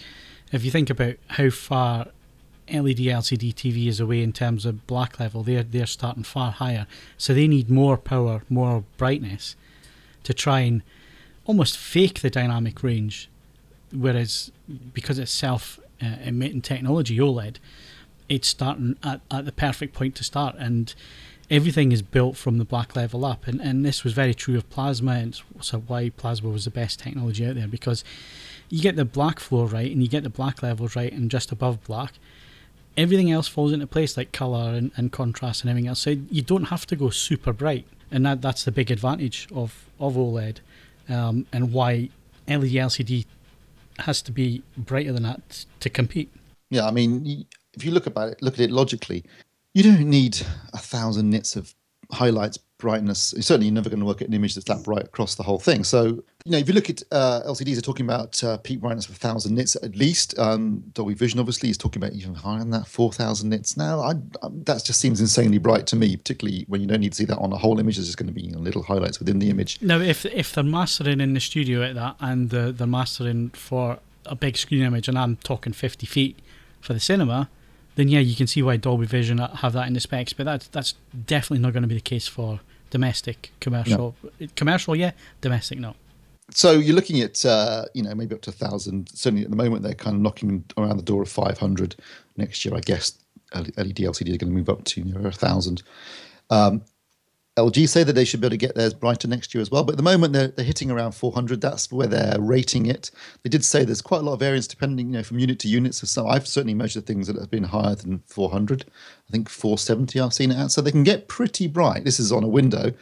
[0.52, 2.06] if you think about how far
[2.68, 6.86] LED LCD TV is away in terms of black level, they're they're starting far higher,
[7.16, 9.56] so they need more power, more brightness,
[10.24, 10.82] to try and
[11.44, 13.28] almost fake the dynamic range.
[13.92, 14.50] Whereas,
[14.94, 17.56] because it's self uh, emitting technology, OLED,
[18.32, 20.94] it's starting at, at the perfect point to start and
[21.50, 24.68] everything is built from the black level up and, and this was very true of
[24.70, 28.02] plasma and so why plasma was the best technology out there because
[28.70, 31.52] you get the black floor right and you get the black levels right and just
[31.52, 32.14] above black
[32.96, 36.00] everything else falls into place like color and, and contrast and everything else.
[36.00, 39.86] So you don't have to go super bright and that that's the big advantage of
[39.98, 40.60] of oled
[41.08, 42.08] um, and why
[42.48, 43.26] led lcd
[44.00, 46.30] has to be brighter than that to compete.
[46.70, 49.24] Yeah, I mean, if you look about it, look at it logically,
[49.74, 50.40] you don't need
[50.72, 51.74] a thousand nits of
[52.10, 53.34] highlights, brightness.
[53.40, 55.58] Certainly, you're never going to work at an image that's that bright across the whole
[55.58, 55.84] thing.
[55.84, 56.04] So,
[56.44, 59.14] you know, if you look at uh, LCDs, are talking about uh, peak brightness of
[59.14, 60.38] a thousand nits at least.
[60.38, 63.76] Um, Dolby Vision, obviously, is talking about even higher than that, four thousand nits.
[63.76, 64.10] Now, I,
[64.42, 67.24] I, that just seems insanely bright to me, particularly when you don't need to see
[67.24, 67.96] that on a whole image.
[67.96, 69.80] There's just going to be you know, little highlights within the image.
[69.80, 73.98] Now, if if they're mastering in the studio at that, and they're, they're mastering for
[74.26, 76.38] a big screen image, and I'm talking 50 feet
[76.80, 77.48] for the cinema,
[77.96, 80.32] then yeah, you can see why Dolby Vision have that in the specs.
[80.32, 80.94] But that's that's
[81.26, 84.14] definitely not going to be the case for domestic commercial.
[84.56, 85.12] Commercial, yeah.
[85.40, 85.94] Domestic, no.
[86.50, 89.08] so you're looking at uh, you know maybe up to a thousand.
[89.10, 91.96] Certainly at the moment they're kind of knocking around the door of 500.
[92.36, 93.18] Next year, I guess
[93.54, 95.82] LED LCD is going to move up to near a thousand.
[96.50, 96.82] Um,
[97.56, 99.84] LG say that they should be able to get theirs brighter next year as well,
[99.84, 101.60] but at the moment they're, they're hitting around 400.
[101.60, 103.10] That's where they're rating it.
[103.42, 105.68] They did say there's quite a lot of variance depending, you know, from unit to
[105.68, 105.94] unit.
[105.94, 108.86] So some, I've certainly measured things that have been higher than 400.
[109.28, 110.70] I think 470 I've seen it at.
[110.70, 112.04] So they can get pretty bright.
[112.04, 112.92] This is on a window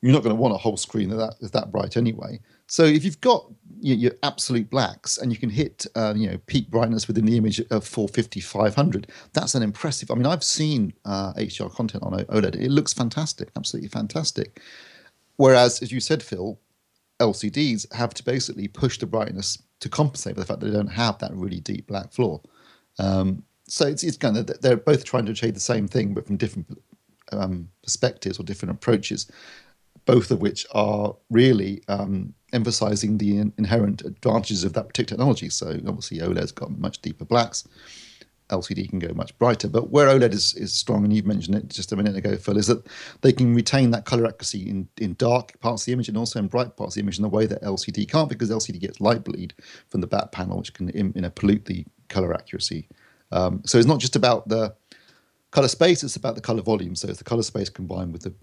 [0.00, 2.40] you're not going to want a whole screen that is that bright anyway.
[2.66, 3.46] So if you've got
[3.80, 7.36] your, your absolute blacks and you can hit uh, you know peak brightness within the
[7.36, 10.10] image of 450, 500, that's an impressive.
[10.10, 12.56] I mean, I've seen uh, HDR content on OLED.
[12.56, 14.60] It looks fantastic, absolutely fantastic.
[15.36, 16.58] Whereas, as you said, Phil,
[17.20, 20.88] LCDs have to basically push the brightness to compensate for the fact that they don't
[20.88, 22.40] have that really deep black floor.
[22.98, 26.26] Um, so it's, it's kind of they're both trying to achieve the same thing, but
[26.26, 26.66] from different
[27.32, 29.30] um, perspectives or different approaches,
[30.04, 35.48] both of which are really um, emphasizing the in- inherent advantages of that particular technology.
[35.48, 37.66] So obviously OLED's got much deeper blacks.
[38.50, 39.68] LCD can go much brighter.
[39.68, 42.56] But where OLED is, is strong, and you've mentioned it just a minute ago, Phil,
[42.56, 42.86] is that
[43.20, 46.38] they can retain that color accuracy in, in dark parts of the image and also
[46.38, 49.00] in bright parts of the image in a way that LCD can't because LCD gets
[49.00, 49.54] light bleed
[49.88, 52.88] from the back panel, which can you know, pollute the color accuracy.
[53.32, 54.74] Um, so it's not just about the
[55.50, 56.94] color space, it's about the color volume.
[56.94, 58.34] So it's the color space combined with the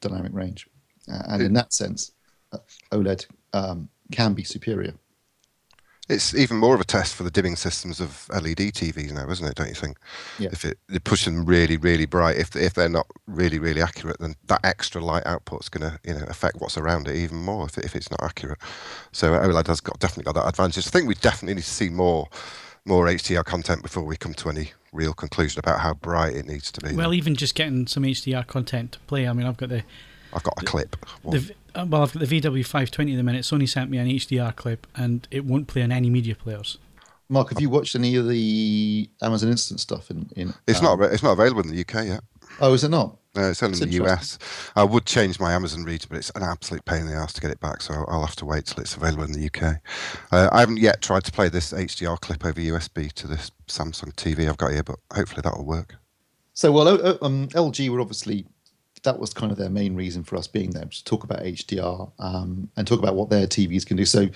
[0.00, 0.68] dynamic range.
[1.10, 2.12] Uh, and in that sense,
[2.90, 4.94] OLED um, can be superior.
[6.08, 9.46] It's even more of a test for the dimming systems of LED TVs now, isn't
[9.46, 9.54] it?
[9.54, 9.98] Don't you think?
[10.38, 10.48] Yeah.
[10.52, 14.18] If it they push them really, really bright, if if they're not really, really accurate,
[14.18, 17.66] then that extra light output's going to you know affect what's around it even more
[17.66, 18.58] if, if it's not accurate.
[19.12, 20.86] So OLED has got definitely got that advantage.
[20.86, 22.28] I think we definitely need to see more
[22.84, 26.70] more HDR content before we come to any real conclusion about how bright it needs
[26.72, 26.94] to be.
[26.94, 29.28] Well, even just getting some HDR content to play.
[29.28, 29.84] I mean, I've got the.
[30.34, 30.96] I've got a clip.
[31.24, 31.40] The, uh,
[31.74, 33.42] well, I've got the VW520 at the minute.
[33.42, 36.78] Sony sent me an HDR clip, and it won't play on any media players.
[37.28, 40.10] Mark, have you watched any of the Amazon Instant stuff?
[40.10, 42.20] In, in it's um, not it's not available in the UK yet.
[42.60, 43.16] Oh, is it not?
[43.34, 44.38] No, it's only That's in the US.
[44.76, 47.40] I would change my Amazon reader, but it's an absolute pain in the ass to
[47.40, 49.76] get it back, so I'll have to wait till it's available in the UK.
[50.30, 54.12] Uh, I haven't yet tried to play this HDR clip over USB to this Samsung
[54.12, 55.94] TV I've got here, but hopefully that will work.
[56.52, 56.88] So, well,
[57.24, 58.44] um, LG were obviously
[59.02, 62.10] that was kind of their main reason for us being there to talk about HDR
[62.18, 64.04] um, and talk about what their TVs can do.
[64.04, 64.28] So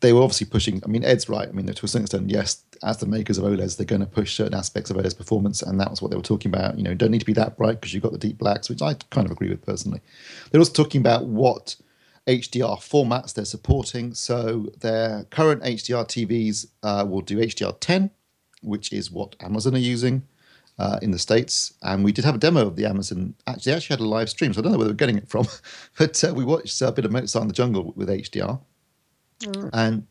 [0.00, 0.80] they were obviously pushing.
[0.84, 1.48] I mean, Ed's right.
[1.48, 4.06] I mean, to a certain extent, yes, as the makers of OLEDs, they're going to
[4.06, 6.78] push certain aspects of OLED's performance, and that was what they were talking about.
[6.78, 8.82] You know, don't need to be that bright because you've got the deep blacks, which
[8.82, 10.00] I kind of agree with personally.
[10.50, 11.74] They're also talking about what
[12.28, 14.14] HDR formats they're supporting.
[14.14, 18.10] So their current HDR TVs uh, will do HDR10,
[18.62, 20.22] which is what Amazon are using.
[20.78, 23.34] Uh, in the states, and we did have a demo of the Amazon.
[23.48, 25.28] Actually, actually had a live stream, so I don't know where they are getting it
[25.28, 25.48] from,
[25.98, 28.60] but uh, we watched a bit of Mozart in the Jungle with HDR,
[29.40, 29.70] Mm.
[29.72, 30.06] And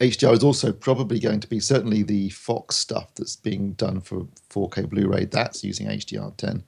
[0.00, 4.26] HDR is also probably going to be certainly the Fox stuff that's being done for
[4.50, 5.26] 4K Blu-ray.
[5.26, 6.62] That's using HDR10.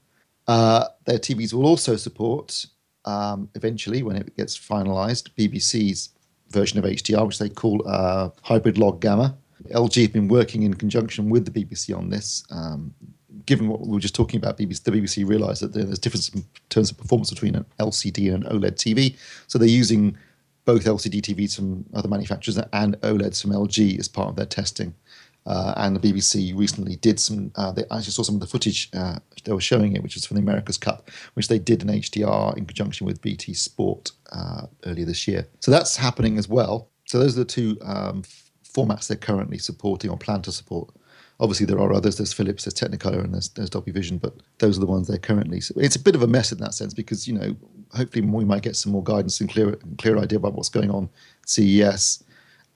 [0.47, 2.67] Uh, their TVs will also support
[3.07, 6.11] um, eventually, when it gets finalised, BBC's
[6.51, 9.37] version of HDR, which they call uh, hybrid log gamma.
[9.73, 12.45] LG have been working in conjunction with the BBC on this.
[12.51, 12.95] Um,
[13.47, 16.45] given what we were just talking about, BBC, the BBC realised that there's difference in
[16.69, 19.17] terms of performance between an LCD and an OLED TV.
[19.47, 20.17] So they're using
[20.65, 24.95] both LCD TVs from other manufacturers and OLEDs from LG as part of their testing.
[25.47, 27.53] Uh, and the BBC recently did some.
[27.57, 30.25] Uh, they actually saw some of the footage uh, they were showing it, which was
[30.25, 34.63] from the America's Cup, which they did in HDR in conjunction with BT Sport uh,
[34.87, 35.47] earlier this year.
[35.61, 36.89] So that's happening as well.
[37.05, 38.23] So those are the two um,
[38.67, 40.91] formats they're currently supporting or plan to support.
[41.41, 42.17] Obviously, there are others.
[42.17, 45.19] There's Philips, there's Technicolor, and there's, there's Dolby Vision, but those are the ones they're
[45.19, 45.61] currently.
[45.61, 47.57] So it's a bit of a mess in that sense because you know,
[47.93, 51.09] hopefully, we might get some more guidance and clear, clear idea about what's going on
[51.47, 52.23] CES,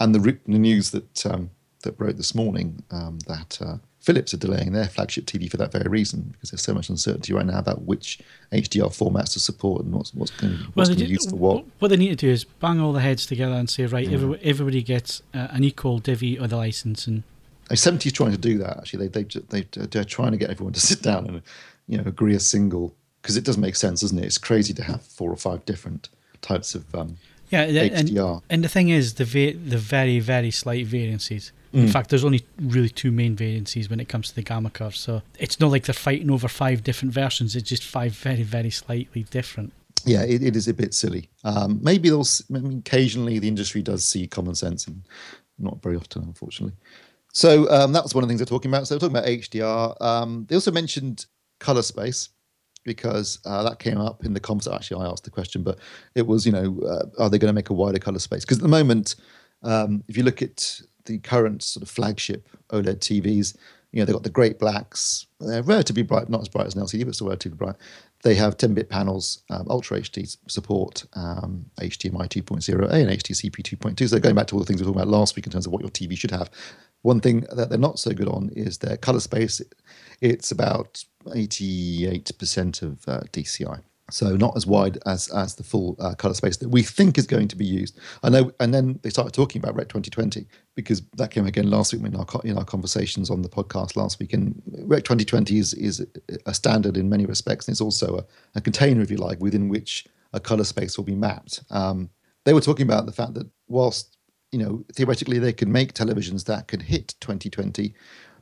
[0.00, 1.50] and the, the news that um,
[1.82, 5.70] that broke this morning um, that uh, Philips are delaying their flagship TV for that
[5.70, 8.20] very reason because there's so much uncertainty right now about which
[8.52, 11.64] HDR formats to support and what's what's going, what's well, to be used for what.
[11.78, 14.34] What they need to do is bang all the heads together and say, right, yeah.
[14.42, 17.22] everybody gets uh, an equal divvy of the license and
[17.70, 18.78] SMPTE is trying to do that.
[18.78, 21.42] Actually, they they they they're trying to get everyone to sit down and
[21.86, 24.24] you know agree a single because it doesn't make sense, doesn't it?
[24.24, 26.08] It's crazy to have four or five different
[26.40, 27.16] types of um,
[27.50, 28.36] yeah HDR.
[28.36, 31.52] And, and the thing is, the va- the very very slight variances.
[31.74, 31.80] Mm.
[31.80, 34.96] In fact, there's only really two main variances when it comes to the gamma curve.
[34.96, 37.54] So it's not like they're fighting over five different versions.
[37.54, 39.72] It's just five very very slightly different.
[40.04, 41.28] Yeah, it, it is a bit silly.
[41.44, 42.26] Um, maybe they'll.
[42.54, 45.02] I mean, occasionally the industry does see common sense, and
[45.58, 46.76] not very often, unfortunately.
[47.38, 48.88] So um, that was one of the things they're talking about.
[48.88, 50.02] So they're talking about HDR.
[50.02, 51.26] Um, they also mentioned
[51.60, 52.30] color space
[52.82, 54.74] because uh, that came up in the conversation.
[54.74, 55.78] Actually, I asked the question, but
[56.16, 58.44] it was, you know, uh, are they going to make a wider color space?
[58.44, 59.14] Because at the moment,
[59.62, 63.56] um, if you look at the current sort of flagship OLED TVs,
[63.92, 65.26] you know, they've got the great blacks.
[65.38, 67.76] They're relatively bright, not as bright as an LCD, but still relatively bright.
[68.24, 74.08] They have 10-bit panels, um, Ultra HD support, um, HDMI 2.0A and HDCP 2.2.
[74.08, 75.66] So going back to all the things we were talking about last week in terms
[75.66, 76.50] of what your TV should have.
[77.02, 79.62] One thing that they're not so good on is their color space.
[80.20, 83.82] It's about 88% of uh, DCI.
[84.10, 87.26] So not as wide as as the full uh, color space that we think is
[87.26, 87.98] going to be used.
[88.22, 91.92] I know, and then they started talking about Rec 2020 because that came again last
[91.92, 94.32] week in our in our conversations on the podcast last week.
[94.32, 96.06] And Rec 2020 is is
[96.46, 99.68] a standard in many respects, and it's also a, a container, if you like, within
[99.68, 101.62] which a color space will be mapped.
[101.70, 102.08] Um,
[102.44, 104.16] they were talking about the fact that whilst
[104.52, 107.94] you know, theoretically they could make televisions that could hit 2020.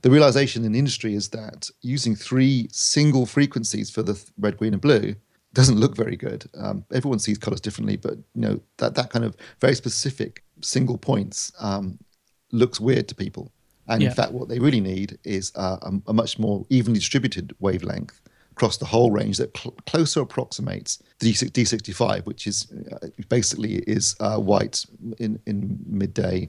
[0.02, 4.72] The realization in the industry is that using three single frequencies for the red, green,
[4.72, 5.16] and blue
[5.52, 6.44] doesn't look very good.
[6.56, 10.98] Um, everyone sees colors differently, but you know that that kind of very specific single
[10.98, 11.98] points um,
[12.52, 13.52] looks weird to people.
[13.88, 14.08] And Yeah.
[14.10, 18.20] in fact, what they really need is uh, a, a much more evenly distributed wavelength
[18.56, 23.74] across the whole range that cl- closer approximates the D6, D65, which is uh, basically
[23.86, 24.84] is uh, white
[25.18, 26.48] in, in midday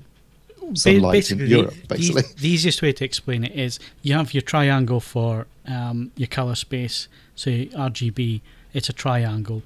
[0.73, 1.73] sunlight in the- Europe.
[1.73, 6.11] the- Basically, The, easiest way to explain it is you have your triangle for um,
[6.15, 8.39] your color space, so RGB,
[8.73, 9.61] it's a triangle.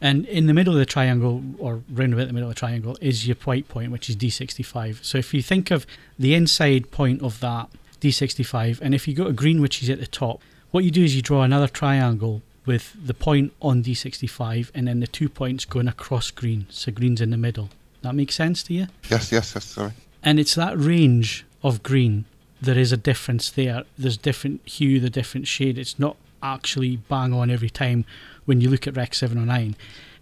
[0.00, 2.96] And in the middle of the triangle, or round about the middle of the triangle,
[3.00, 5.04] is your white point, which is D65.
[5.04, 5.84] So if you think of
[6.18, 7.68] the inside point of that
[8.00, 10.40] D65, and if you go to green, which is at the top,
[10.72, 15.00] what you do is you draw another triangle with the point on D65 and then
[15.00, 16.66] the two points going across green.
[16.70, 17.70] So green's in the middle.
[18.02, 18.86] That makes sense to you?
[19.08, 19.64] Yes, yes, yes.
[19.64, 19.92] Sorry.
[20.22, 22.24] and it's that range of green
[22.60, 27.32] there is a difference there there's different hue the different shade it's not actually bang
[27.32, 28.04] on every time
[28.44, 29.74] when you look at rec 709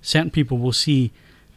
[0.02, 1.10] certain people will see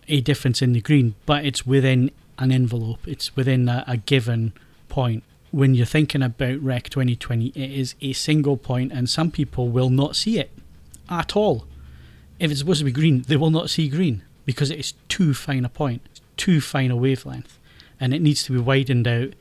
[0.10, 4.52] a difference in the green but it's within an envelope it's within a, a given
[4.90, 9.70] point when you're thinking about rec 2020 it is a single point and some people
[9.70, 10.52] will not see it
[11.10, 11.66] at all
[12.44, 15.34] if it's supposed to be green, they will not see green because it is too
[15.34, 16.02] fine a point,
[16.36, 17.58] too fine a wavelength,
[18.00, 19.34] and it needs to be widened out.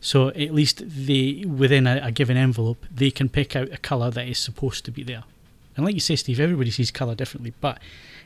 [0.00, 4.10] So at least they, within a, a given envelope, they can pick out a colour
[4.10, 5.24] that is supposed to be there.
[5.76, 7.80] And like you say, Steve, everybody sees colour differently, but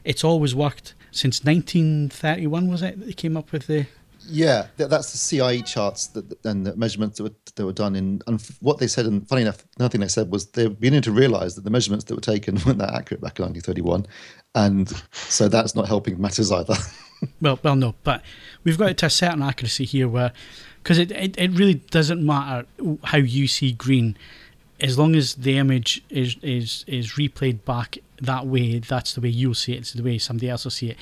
[0.04, 2.68] it's always worked since 1931.
[2.68, 3.86] Was it that they came up with the?
[4.30, 7.96] Yeah, th- that's the CIE charts that, and the measurements that were, that were done
[7.96, 8.20] in.
[8.26, 11.54] And what they said, and funny enough, nothing they said was they're beginning to realise
[11.54, 14.06] that the measurements that were taken weren't that accurate back in 1931,
[14.54, 16.74] and so that's not helping matters either.
[17.40, 18.22] Well, well, no, but
[18.62, 20.32] we've got it to a certain accuracy here, where
[20.82, 22.64] because it, it it really doesn't matter
[23.02, 24.16] how you see green,
[24.80, 28.78] as long as the image is is is replayed back that way.
[28.78, 29.78] That's the way you'll see it.
[29.78, 30.96] It's the way somebody else will see it.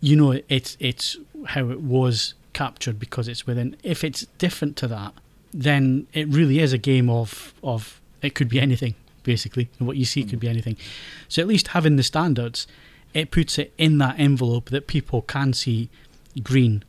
[0.00, 3.76] You know, it's it's how it was captured because it's within.
[3.82, 5.12] If it's different to that,
[5.52, 8.94] then it really is a game of of it could be anything
[9.28, 9.68] basically.
[9.78, 10.76] And what you see could be anything.
[11.28, 12.66] So at least having the standards,
[13.12, 15.90] it puts it in that envelope that people can see
[16.42, 16.82] green.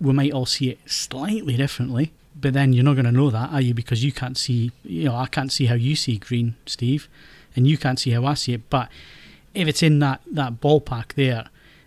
[0.00, 3.52] We might all see it slightly differently, but then you're not going to know that,
[3.52, 3.74] are you?
[3.74, 7.08] Because you can't see, you know, I can't see how you see green, Steve,
[7.54, 8.68] and you can't see how I see it.
[8.70, 8.88] But
[9.54, 11.46] if it's in that, that ballpark there,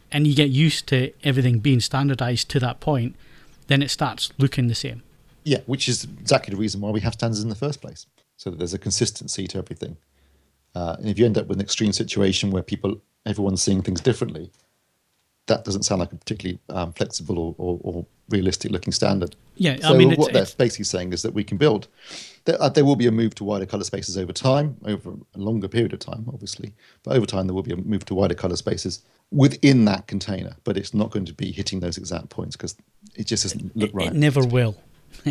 [0.10, 3.13] and you get used to everything being standardized to that point,
[3.67, 5.03] then it starts looking the same.
[5.43, 8.49] yeah, which is exactly the reason why we have standards in the first place, so
[8.49, 9.97] that there's a consistency to everything.
[10.75, 14.01] Uh, and if you end up with an extreme situation where people, everyone's seeing things
[14.01, 14.51] differently,
[15.48, 19.36] that doesn't sound like a particularly um, flexible or, or, or realistic looking standard.
[19.56, 21.88] Yeah, So I mean, it's, what they're it's, basically saying is that we can build.
[22.46, 25.38] There, uh, there will be a move to wider color spaces over time, over a
[25.38, 26.74] longer period of time, obviously.
[27.04, 30.56] But over time, there will be a move to wider color spaces within that container.
[30.64, 32.76] But it's not going to be hitting those exact points because
[33.16, 34.08] it just doesn't look it, right.
[34.08, 34.78] it never will.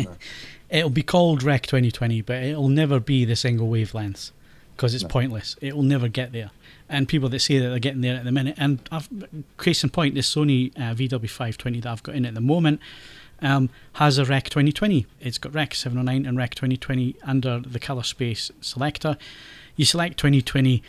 [0.69, 4.31] it'll be called Rec 2020, but it'll never be the single wavelengths
[4.75, 5.55] because it's pointless.
[5.61, 6.51] It will never get there.
[6.89, 9.09] And people that say that they're getting there at the minute, and I've,
[9.57, 12.79] case in point, this Sony uh, VW520 that I've got in at the moment
[13.41, 15.05] um, has a Rec 2020.
[15.19, 19.17] It's got Rec 709 and Rec 2020 under the color space selector.
[19.75, 20.81] You select 2020,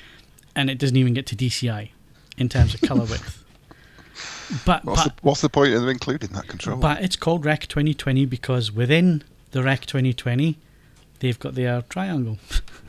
[0.55, 1.91] and it doesn't even get to DCI
[2.37, 3.45] in terms of color width.
[4.65, 6.79] But, What's, but the, what's the point of including that control?
[6.79, 10.57] but it's called Rec 2020 because within the Rec 2020,
[11.19, 12.39] they've got their triangle.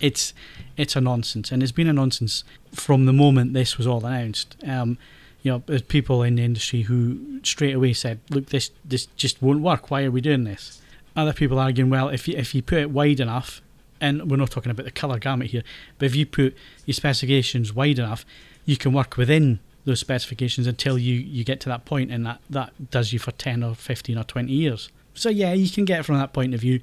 [0.00, 0.34] it's
[0.76, 4.56] it's a nonsense, and it's been a nonsense from the moment this was all announced.
[4.66, 4.98] Um,
[5.42, 9.40] you know, there's people in the industry who straight away said, "Look, this this just
[9.42, 9.90] won't work.
[9.90, 10.80] Why are we doing this?"
[11.14, 13.62] Other people arguing, "Well, if you if you put it wide enough."
[13.98, 15.62] And we're not talking about the colour gamut here,
[15.96, 16.54] but if you put
[16.84, 18.26] your specifications wide enough,
[18.66, 22.40] you can work within those specifications until you, you get to that point and that,
[22.50, 24.90] that does you for 10 or 15 or 20 years.
[25.14, 26.80] So yeah, you can get it from that point of view,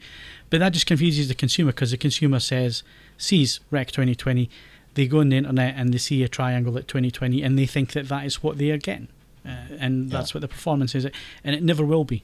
[0.49, 2.81] but that just confuses the consumer because the consumer says,
[3.17, 4.49] sees Rec 2020,
[4.95, 7.93] they go on the internet and they see a triangle at 2020 and they think
[7.93, 9.07] that that is what they are getting.
[9.45, 11.05] Uh, and that's what the performance is.
[11.43, 12.23] And it never will be,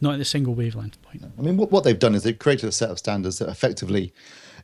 [0.00, 1.24] not at the single wavelength point.
[1.38, 4.14] I mean, what, what they've done is they've created a set of standards that effectively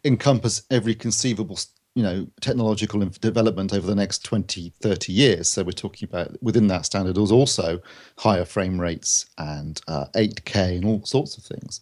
[0.04, 1.58] encompass every conceivable,
[1.94, 5.48] you know, technological development over the next 20, 30 years.
[5.48, 7.80] So we're talking about within that standard is also
[8.18, 11.80] higher frame rates and uh, 8K and all sorts of things.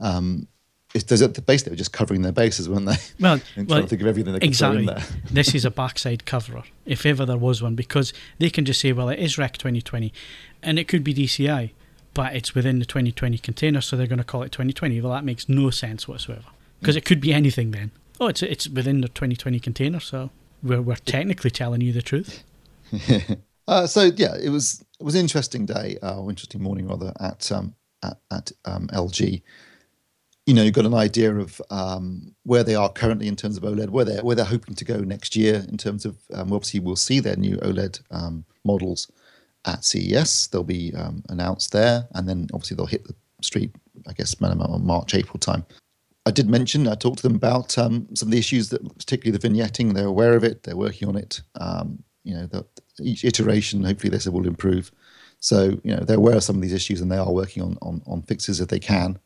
[0.00, 0.48] Um,
[0.94, 2.96] it's, there's a, basically they're just covering their bases, weren't they?
[3.18, 4.80] Well, and well trying to think of everything they throw exactly.
[4.80, 5.02] in there.
[5.30, 8.92] this is a backside coverer, if ever there was one, because they can just say,
[8.92, 10.12] well, it is Rec 2020,
[10.62, 11.70] and it could be DCI,
[12.14, 15.00] but it's within the 2020 container, so they're going to call it 2020.
[15.00, 16.46] Well, that makes no sense whatsoever,
[16.80, 17.92] because it could be anything then.
[18.18, 20.30] Oh, it's it's within the 2020 container, so
[20.62, 22.44] we're, we're technically telling you the truth.
[23.68, 27.12] Uh, so yeah, it was it was an interesting day, uh, or interesting morning rather,
[27.20, 27.72] at um,
[28.02, 29.42] at, at um, LG,
[30.50, 33.62] you know, you've got an idea of um, where they are currently in terms of
[33.62, 36.18] OLED, where they're where they're hoping to go next year in terms of.
[36.34, 39.08] Um, obviously, we'll see their new OLED um, models
[39.64, 40.48] at CES.
[40.48, 43.70] They'll be um, announced there, and then obviously they'll hit the street.
[44.08, 45.64] I guess minimum March April time.
[46.26, 49.38] I did mention I talked to them about um, some of the issues that, particularly
[49.38, 49.94] the vignetting.
[49.94, 50.64] They're aware of it.
[50.64, 51.42] They're working on it.
[51.60, 52.66] Um, you know, the,
[53.00, 54.90] each iteration, hopefully, they said will improve.
[55.38, 57.78] So you know, they're aware of some of these issues, and they are working on
[57.82, 59.20] on, on fixes if they can.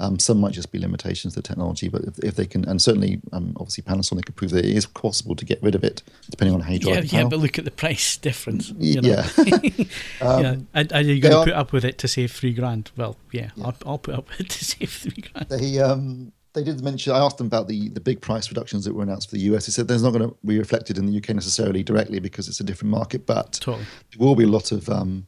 [0.00, 2.82] Um, some might just be limitations to the technology, but if, if they can, and
[2.82, 6.02] certainly, um, obviously, Panasonic can prove that it is possible to get rid of it,
[6.30, 7.30] depending on how you drive yeah, yeah, car.
[7.30, 8.72] but look at the price difference.
[8.78, 9.08] You know?
[9.08, 9.28] Yeah.
[10.20, 10.56] Um, yeah.
[10.74, 12.90] And, and you're going to put up with it to save three grand.
[12.96, 13.66] Well, yeah, Yeah.
[13.66, 15.48] I'll, I'll put up with it to save three grand.
[15.48, 17.12] They um they did mention.
[17.12, 19.66] I asked them about the the big price reductions that were announced for the US.
[19.66, 22.60] They said there's not going to be reflected in the UK necessarily directly because it's
[22.60, 23.84] a different market, but Totally.
[24.16, 25.26] there will be a lot of um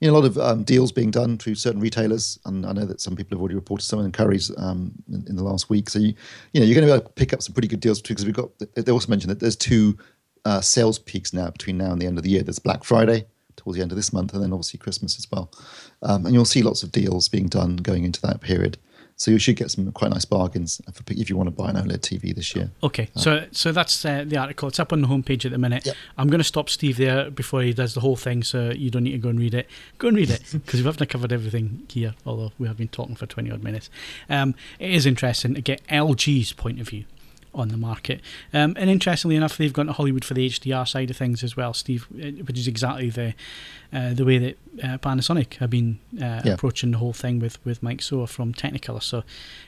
[0.00, 2.84] you know, a lot of um, deals being done through certain retailers, and I know
[2.84, 5.88] that some people have already reported some in Curry's um, in, in the last week.
[5.88, 6.14] So you,
[6.52, 8.26] you know, you're going to be able to pick up some pretty good deals because
[8.26, 8.50] we've got.
[8.74, 9.96] They also mentioned that there's two
[10.44, 12.42] uh, sales peaks now between now and the end of the year.
[12.42, 15.50] There's Black Friday towards the end of this month, and then obviously Christmas as well.
[16.02, 18.76] Um, and you'll see lots of deals being done going into that period.
[19.18, 21.76] So you should get some quite nice bargains for, if you want to buy an
[21.76, 22.70] OLED TV this year.
[22.82, 24.68] Okay, so so that's uh, the article.
[24.68, 25.86] It's up on the homepage at the minute.
[25.86, 25.96] Yep.
[26.18, 29.04] I'm going to stop Steve there before he does the whole thing, so you don't
[29.04, 29.68] need to go and read it.
[29.96, 33.16] Go and read it because we haven't covered everything here, although we have been talking
[33.16, 33.88] for 20 odd minutes.
[34.28, 37.06] Um, it is interesting to get LG's point of view
[37.56, 38.20] on the market.
[38.52, 41.56] Um, and interestingly enough, they've gone to Hollywood for the HDR side of things as
[41.56, 43.34] well, Steve, uh, which is exactly the
[43.92, 46.52] uh, the way that uh, Panasonic have been uh, Yeah.
[46.54, 49.02] approaching the whole thing with, with Mike Soa from Technicolor.
[49.02, 49.22] So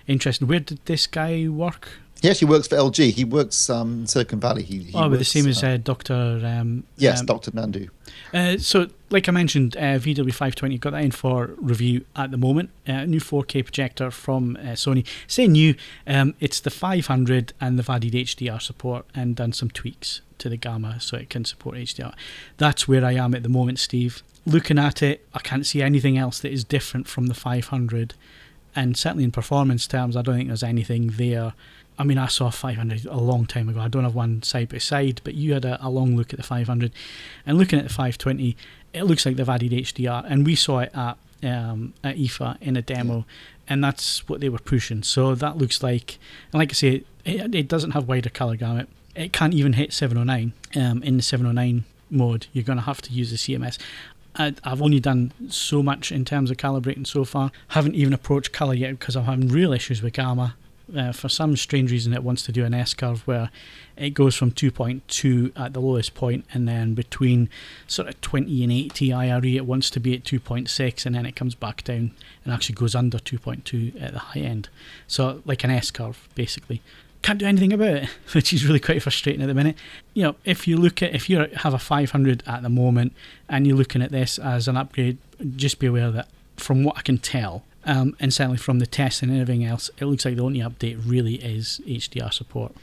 [0.06, 0.48] interesting.
[0.48, 1.88] Where did this guy work?
[2.20, 3.12] He actually works for LG.
[3.12, 4.64] He works um, in Silicon Valley.
[4.64, 6.40] He, he oh, but the same as uh, uh, Dr.
[6.44, 7.52] Um, yes, um, Dr.
[7.52, 7.88] Nandhu.
[8.34, 12.70] uh, so, like I mentioned, uh, VW520 got that in for review at the moment.
[12.88, 15.06] Uh, new 4K projector from uh, Sony.
[15.28, 15.76] Say new,
[16.08, 20.56] um, it's the 500 and they've added HDR support and done some tweaks to the
[20.56, 22.14] Gamma so it can support HDR.
[22.56, 24.22] That's where I am at the moment, Steve.
[24.44, 28.14] Looking at it, I can't see anything else that is different from the 500.
[28.74, 31.54] And certainly in performance terms, I don't think there's anything there.
[31.98, 33.80] I mean, I saw 500 a long time ago.
[33.80, 36.38] I don't have one side by side, but you had a, a long look at
[36.38, 36.92] the 500.
[37.44, 38.56] And looking at the 520,
[38.92, 40.24] it looks like they've added HDR.
[40.28, 43.24] And we saw it at, um, at IFA in a demo,
[43.68, 45.02] and that's what they were pushing.
[45.02, 46.18] So that looks like,
[46.52, 48.88] and like I say, it, it doesn't have wider color gamut.
[49.16, 52.46] It can't even hit 709 um, in the 709 mode.
[52.52, 53.78] You're going to have to use the CMS.
[54.36, 57.50] I've only done so much in terms of calibrating so far.
[57.68, 60.54] Haven't even approached color yet because I'm having real issues with gamma.
[60.96, 63.50] Uh, for some strange reason, it wants to do an S curve where
[63.96, 67.48] it goes from 2.2 at the lowest point, and then between
[67.86, 71.36] sort of 20 and 80 IRE, it wants to be at 2.6, and then it
[71.36, 72.12] comes back down
[72.44, 74.68] and actually goes under 2.2 at the high end.
[75.06, 76.82] So, like an S curve, basically
[77.22, 79.76] can't do anything about it, which is really quite frustrating at the minute.
[80.14, 83.12] You know, if you look at if you have a 500 at the moment
[83.48, 85.18] and you're looking at this as an upgrade,
[85.56, 89.22] just be aware that from what I can tell, um, and certainly from the tests
[89.22, 92.74] and everything else, it looks like the only update really is HDR support.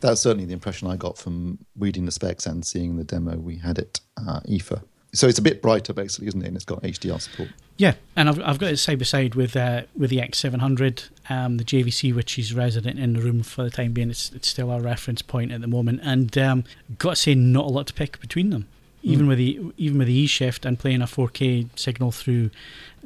[0.00, 3.56] That's certainly the impression I got from reading the specs and seeing the demo we
[3.56, 4.82] had at uh, IFA.
[5.12, 6.46] So it's a bit brighter, basically, isn't it?
[6.46, 7.48] And it's got HDR support.
[7.78, 11.56] Yeah, and I've, I've got it side by side with uh, with the X700, um,
[11.56, 14.10] the JVC, which is resident in the room for the time being.
[14.10, 16.64] It's, it's still our reference point at the moment, and um,
[16.98, 18.68] got to say, not a lot to pick between them.
[19.08, 22.50] Even with the even with the E shift and playing a 4K signal through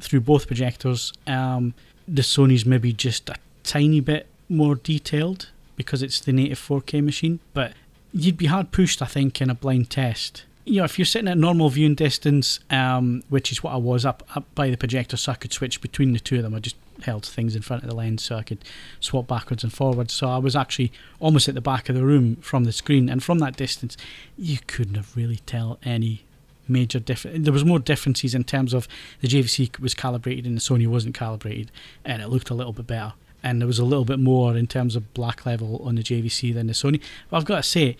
[0.01, 1.73] through both projectors, um,
[2.07, 7.39] the Sony's maybe just a tiny bit more detailed because it's the native 4K machine,
[7.53, 7.73] but
[8.13, 10.43] you'd be hard pushed, I think, in a blind test.
[10.65, 14.05] You know, if you're sitting at normal viewing distance, um, which is what I was
[14.05, 16.55] up up by the projector, so I could switch between the two of them.
[16.55, 18.63] I just held things in front of the lens so I could
[18.99, 20.13] swap backwards and forwards.
[20.13, 23.21] So I was actually almost at the back of the room from the screen, and
[23.21, 23.97] from that distance,
[24.37, 26.23] you couldn't have really tell any
[26.67, 27.43] major difference.
[27.43, 28.87] There was more differences in terms of
[29.19, 31.71] the JVC was calibrated and the Sony wasn't calibrated,
[32.05, 33.13] and it looked a little bit better.
[33.45, 36.53] And there was a little bit more in terms of black level on the JVC
[36.53, 37.01] than the Sony.
[37.29, 37.97] But I've got to say,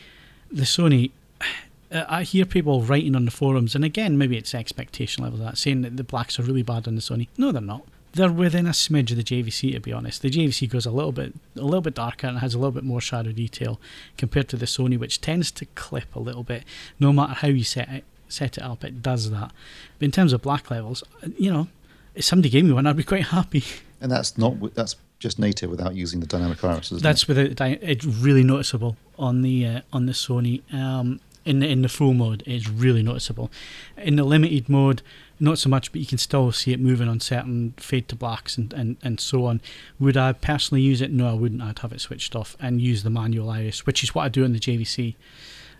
[0.49, 1.11] the Sony.
[1.93, 5.81] I hear people writing on the forums, and again, maybe it's expectation level that, saying
[5.81, 7.27] that the blacks are really bad on the Sony.
[7.37, 7.83] No, they're not.
[8.13, 10.21] They're within a smidge of the JVC, to be honest.
[10.21, 12.83] The JVC goes a little bit, a little bit darker and has a little bit
[12.83, 13.79] more shadow detail
[14.17, 16.63] compared to the Sony, which tends to clip a little bit.
[16.99, 19.51] No matter how you set it, set it up, it does that.
[19.97, 21.03] But in terms of black levels,
[21.37, 21.67] you know,
[22.13, 23.63] if somebody gave me one, I'd be quite happy.
[23.99, 26.89] And that's not that's just native without using the dynamic iris.
[26.89, 27.27] That's it?
[27.29, 30.61] without it's really noticeable on the uh, on the Sony.
[30.73, 33.51] Um, in the, in the full mode it's really noticeable.
[33.97, 35.01] In the limited mode,
[35.39, 38.57] not so much, but you can still see it moving on certain fade to blacks
[38.57, 39.61] and, and, and so on.
[39.99, 41.11] Would I personally use it?
[41.11, 41.61] No, I wouldn't.
[41.61, 44.43] I'd have it switched off and use the manual iris, which is what I do
[44.43, 45.15] on the JVC.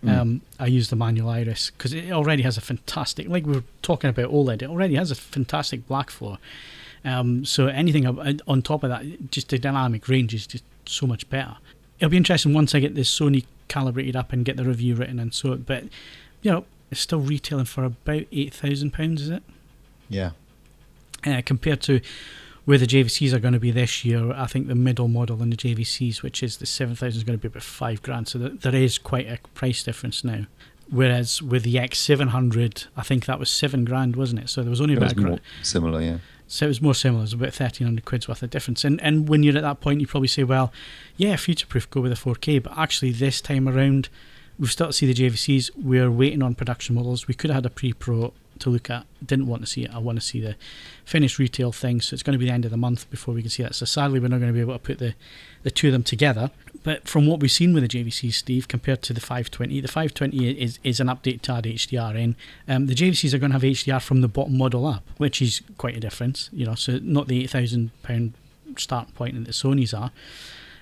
[0.03, 0.18] Mm.
[0.18, 3.64] Um, I use the manual iris because it already has a fantastic, like we were
[3.82, 6.39] talking about OLED, it already has a fantastic black floor.
[7.05, 8.05] Um, so anything
[8.47, 11.55] on top of that, just the dynamic range is just so much better.
[11.99, 15.19] It'll be interesting once I get this Sony calibrated up and get the review written
[15.19, 15.55] and so.
[15.55, 15.86] But
[16.41, 19.43] you know, it's still retailing for about eight thousand pounds, is it?
[20.09, 20.32] Yeah.
[21.26, 22.01] Uh, compared to
[22.65, 25.49] where the JVCs are going to be this year, I think the middle model in
[25.49, 28.28] the JVCs, which is the 7000, is going to be about five grand.
[28.28, 30.45] So there is quite a price difference now.
[30.89, 34.49] Whereas with the X700, I think that was seven grand, wasn't it?
[34.49, 36.17] So there was only it about was similar, yeah.
[36.48, 37.22] So it was more similar.
[37.22, 38.84] It was about 1300 quid's worth of difference.
[38.84, 40.72] And and when you're at that point, you probably say, well,
[41.18, 42.62] yeah, future proof, go with a 4K.
[42.64, 44.10] But actually, this time around,
[44.60, 45.72] we've started to see the JVCs.
[45.76, 47.28] We're waiting on production models.
[47.28, 49.06] We could have had a pre pro to look at.
[49.26, 49.93] Didn't want to see it.
[49.93, 50.56] I want to see the
[51.06, 52.01] finished retail thing.
[52.01, 53.76] So it's going to be the end of the month before we can see that.
[53.76, 55.16] So sadly, we're not going to be able to put the,
[55.64, 56.51] the two of them together.
[56.84, 60.49] But from what we've seen with the JVC, Steve, compared to the 520, the 520
[60.51, 62.36] is, is an update to add HDR in.
[62.68, 65.62] Um, the JVCs are going to have HDR from the bottom model up, which is
[65.78, 66.49] quite a difference.
[66.51, 68.34] You know, so not the £8,000
[68.78, 70.12] start point that the Sony's are.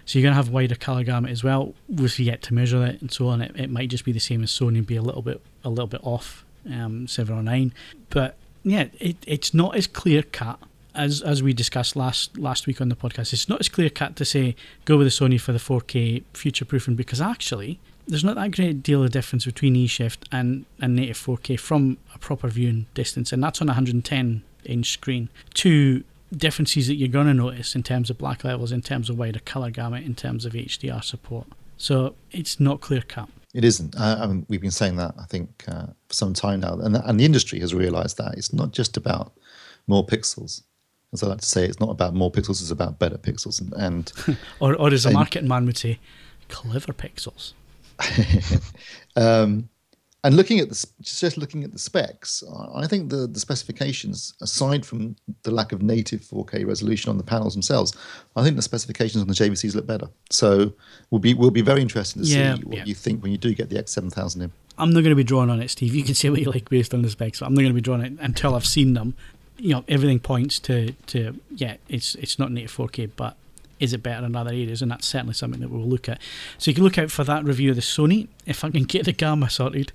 [0.06, 1.74] So you're going to have wider color gamut as well.
[1.88, 3.42] We've yet to measure it and so on.
[3.42, 5.70] It, it might just be the same as Sony and be a little bit a
[5.70, 7.74] little bit off um, seven or nine.
[8.10, 10.60] But yeah, it, it's not as clear cut
[10.94, 13.34] as as we discussed last last week on the podcast.
[13.34, 14.56] It's not as clear cut to say
[14.86, 18.84] go with the Sony for the 4K future proofing because actually there's not that great
[18.84, 23.44] deal of difference between eShift and, and native 4K from a proper viewing distance, and
[23.44, 25.30] that's on a 110 inch screen.
[25.54, 26.04] Two
[26.36, 29.40] differences that you're going to notice in terms of black levels, in terms of wider
[29.40, 31.48] color gamut, in terms of HDR support.
[31.78, 33.30] So it's not clear cut.
[33.54, 33.96] It isn't.
[33.96, 36.96] Uh, I mean, we've been saying that I think uh, for some time now, and
[36.96, 39.34] and the industry has realised that it's not just about
[39.88, 40.64] more pixels.
[41.14, 43.60] As I like to say, it's not about more pixels; it's about better pixels.
[43.60, 46.00] And, and or, or as a marketing man would say,
[46.48, 47.54] clever pixels.
[49.16, 49.70] um,
[50.24, 52.44] and looking at the just looking at the specs,
[52.76, 57.24] I think the the specifications, aside from the lack of native 4K resolution on the
[57.24, 57.96] panels themselves,
[58.36, 60.10] I think the specifications on the JVCs look better.
[60.30, 60.74] So
[61.10, 62.86] we'll be we'll be very interested to yeah, see what yeah.
[62.86, 64.52] you think when you do get the X7000 in.
[64.78, 65.96] I'm not going to be drawn on it, Steve.
[65.96, 67.76] You can say what you like based on the specs, but I'm not going to
[67.76, 69.16] be drawn on it until I've seen them.
[69.58, 73.38] You know, everything points to to yeah, it's it's not native 4K, but
[73.82, 74.82] is it better in other areas?
[74.82, 76.22] And that's certainly something that we'll look at.
[76.58, 78.28] So you can look out for that review of the Sony.
[78.46, 79.92] If I can get the Gamma sorted,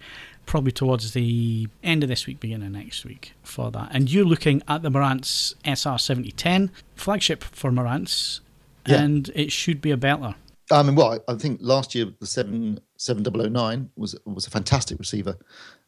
[0.47, 3.89] probably towards the end of this week, beginning of next week for that.
[3.93, 8.41] And you're looking at the Marantz SR7010, flagship for Marantz,
[8.87, 9.03] yeah.
[9.03, 10.34] and it should be a better.
[10.70, 14.47] I mean, well, I think last year the seven seven double oh nine was was
[14.47, 15.37] a fantastic receiver,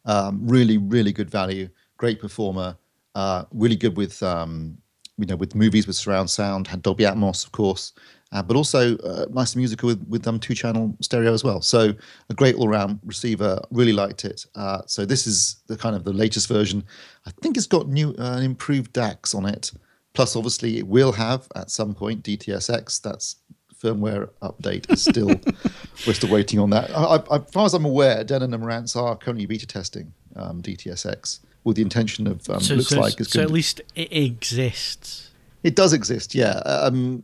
[0.05, 2.77] um, really really good value, great performer,
[3.15, 4.77] uh, really good with um,
[5.19, 7.93] you know with movies with surround sound, had Dolby Atmos of course,
[8.31, 11.61] uh, but also uh, nice musical with with um, two channel stereo as well.
[11.61, 11.93] So
[12.29, 13.59] a great all round receiver.
[13.71, 14.45] Really liked it.
[14.55, 16.83] Uh, so this is the kind of the latest version.
[17.25, 19.71] I think it's got new uh, improved DACs on it.
[20.13, 23.01] Plus, obviously, it will have at some point DTSX.
[23.01, 23.35] That's
[23.81, 25.27] firmware update is still
[26.07, 26.89] we're still waiting on that.
[26.95, 30.61] I, I, as far as I'm aware, Denon and Marantz are currently beta testing um,
[30.61, 34.11] DTSX with the intention of um, so, looks so, like it's so at least it
[34.11, 35.31] exists.
[35.63, 36.59] It does exist, yeah.
[36.59, 37.23] Um,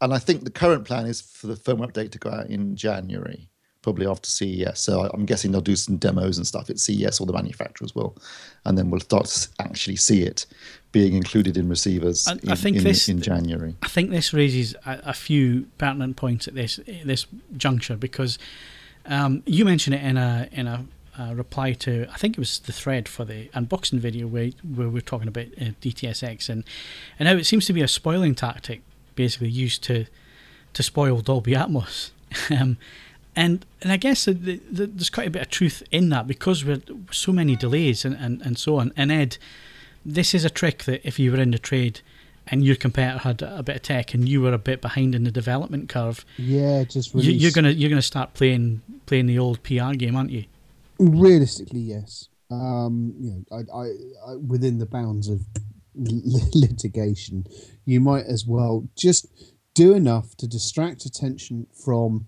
[0.00, 2.76] and I think the current plan is for the firmware update to go out in
[2.76, 3.48] January,
[3.82, 4.80] probably after CES.
[4.80, 8.16] So I'm guessing they'll do some demos and stuff at CES, or the manufacturers will,
[8.64, 10.46] and then we'll start to actually see it
[10.92, 13.76] being included in receivers I, in, I think in, this, in January.
[13.82, 17.26] I think this raises a, a, few pertinent points at this this
[17.56, 18.38] juncture because
[19.06, 20.86] um, you mentioned it in a in a
[21.18, 24.88] uh, reply to I think it was the thread for the unboxing video where where
[24.88, 26.64] we're talking about uh, DTSX and
[27.18, 28.82] and how it seems to be a spoiling tactic
[29.14, 30.06] basically used to
[30.74, 32.10] to spoil Dolby Atmos.
[32.50, 32.76] um,
[33.34, 36.64] and and I guess the, the, there's quite a bit of truth in that because
[36.64, 38.92] we're so many delays and, and, and so on.
[38.96, 39.38] And Ed,
[40.04, 42.00] this is a trick that if you were in the trade
[42.48, 45.24] and your competitor had a bit of tech and you were a bit behind in
[45.24, 47.40] the development curve, yeah, just release.
[47.40, 50.44] you, are gonna you're gonna start playing playing the old PR game, aren't you?
[50.98, 52.28] Realistically, yes.
[52.50, 55.42] Um, you know, I, I, I within the bounds of
[55.94, 57.46] litigation,
[57.84, 59.26] you might as well just
[59.74, 62.26] do enough to distract attention from,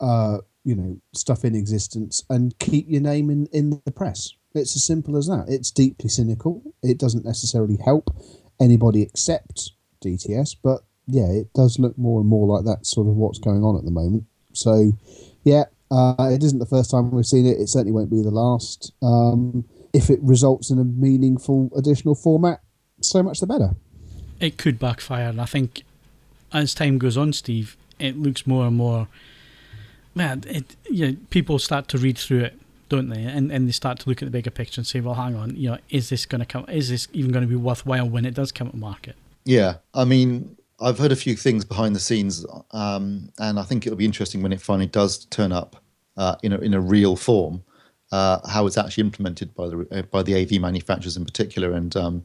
[0.00, 4.32] uh, you know, stuff in existence and keep your name in, in the press.
[4.54, 5.46] It's as simple as that.
[5.48, 6.62] It's deeply cynical.
[6.82, 8.10] It doesn't necessarily help
[8.58, 9.72] anybody except
[10.02, 13.62] DTS, but yeah, it does look more and more like that's sort of what's going
[13.62, 14.24] on at the moment.
[14.54, 14.92] So,
[15.44, 17.60] yeah, Uh, it isn't the first time we've seen it.
[17.60, 18.92] It certainly won't be the last.
[19.02, 22.60] Um, if it results in a meaningful additional format,
[23.00, 23.70] so much the better.
[24.40, 25.82] It could backfire, and I think
[26.52, 29.08] as time goes on, Steve, it looks more and more.
[30.14, 33.22] Man, it you know, people start to read through it, don't they?
[33.22, 35.56] And and they start to look at the bigger picture and say, well, hang on,
[35.56, 36.66] you know, is this going to come?
[36.68, 39.16] Is this even going to be worthwhile when it does come to market?
[39.44, 43.86] Yeah, I mean, I've heard a few things behind the scenes, um, and I think
[43.86, 45.76] it'll be interesting when it finally does turn up
[46.16, 47.62] uh, in a in a real form.
[48.12, 51.96] Uh, how it's actually implemented by the uh, by the AV manufacturers in particular, and
[51.96, 52.24] um,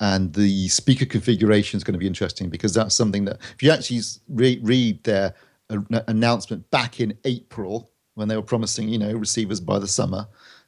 [0.00, 3.70] and the speaker configuration is going to be interesting because that's something that if you
[3.70, 5.34] actually re- read their
[5.70, 10.26] uh, announcement back in April when they were promising you know receivers by the summer,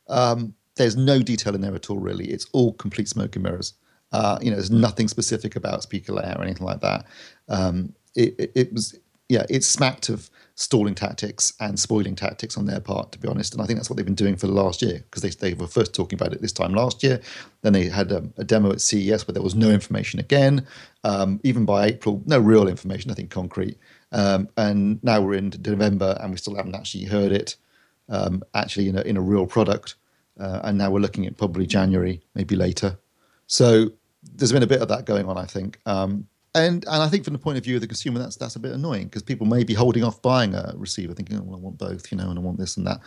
[0.09, 1.99] um, there's no detail in there at all.
[1.99, 3.75] Really, it's all complete smoke and mirrors.
[4.13, 7.07] Uh, you know, there's nothing specific about speaker layout or anything like that.
[7.49, 8.99] Um, it, it, it was
[9.29, 13.53] yeah, it smacked of stalling tactics and spoiling tactics on their part, to be honest.
[13.53, 15.55] And I think that's what they've been doing for the last year because they, they
[15.55, 17.21] were first talking about it this time last year.
[17.63, 20.67] Then they had a, a demo at CES where there was no information again.
[21.05, 23.79] Um, even by April, no real information, nothing concrete.
[24.13, 27.57] Um, and now we're in November and we still haven't actually heard it
[28.09, 29.97] um, actually in a, in a real product.
[30.39, 32.99] Uh, and now we're looking at probably January, maybe later.
[33.47, 33.91] So
[34.35, 35.81] there's been a bit of that going on, I think.
[35.87, 36.27] Um,
[36.57, 38.59] and and I think from the point of view of the consumer, that's that's a
[38.59, 41.61] bit annoying because people may be holding off buying a receiver, thinking, "Oh, well, I
[41.61, 43.01] want both," you know, and I want this and that.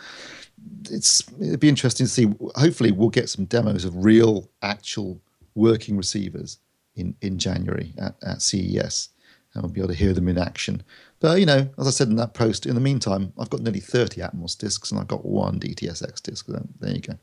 [0.88, 2.32] It's it'd be interesting to see.
[2.54, 5.20] Hopefully, we'll get some demos of real, actual
[5.56, 6.58] working receivers
[6.94, 9.08] in in January at, at CES,
[9.54, 10.84] and we'll be able to hear them in action.
[11.18, 13.80] But you know, as I said in that post, in the meantime, I've got nearly
[13.80, 16.46] thirty Atmos discs and I've got one DTSX disc.
[16.46, 17.14] There you go.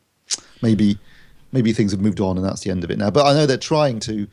[0.61, 0.99] Maybe
[1.51, 3.09] maybe things have moved on and that's the end of it now.
[3.09, 4.27] But I know they're trying to,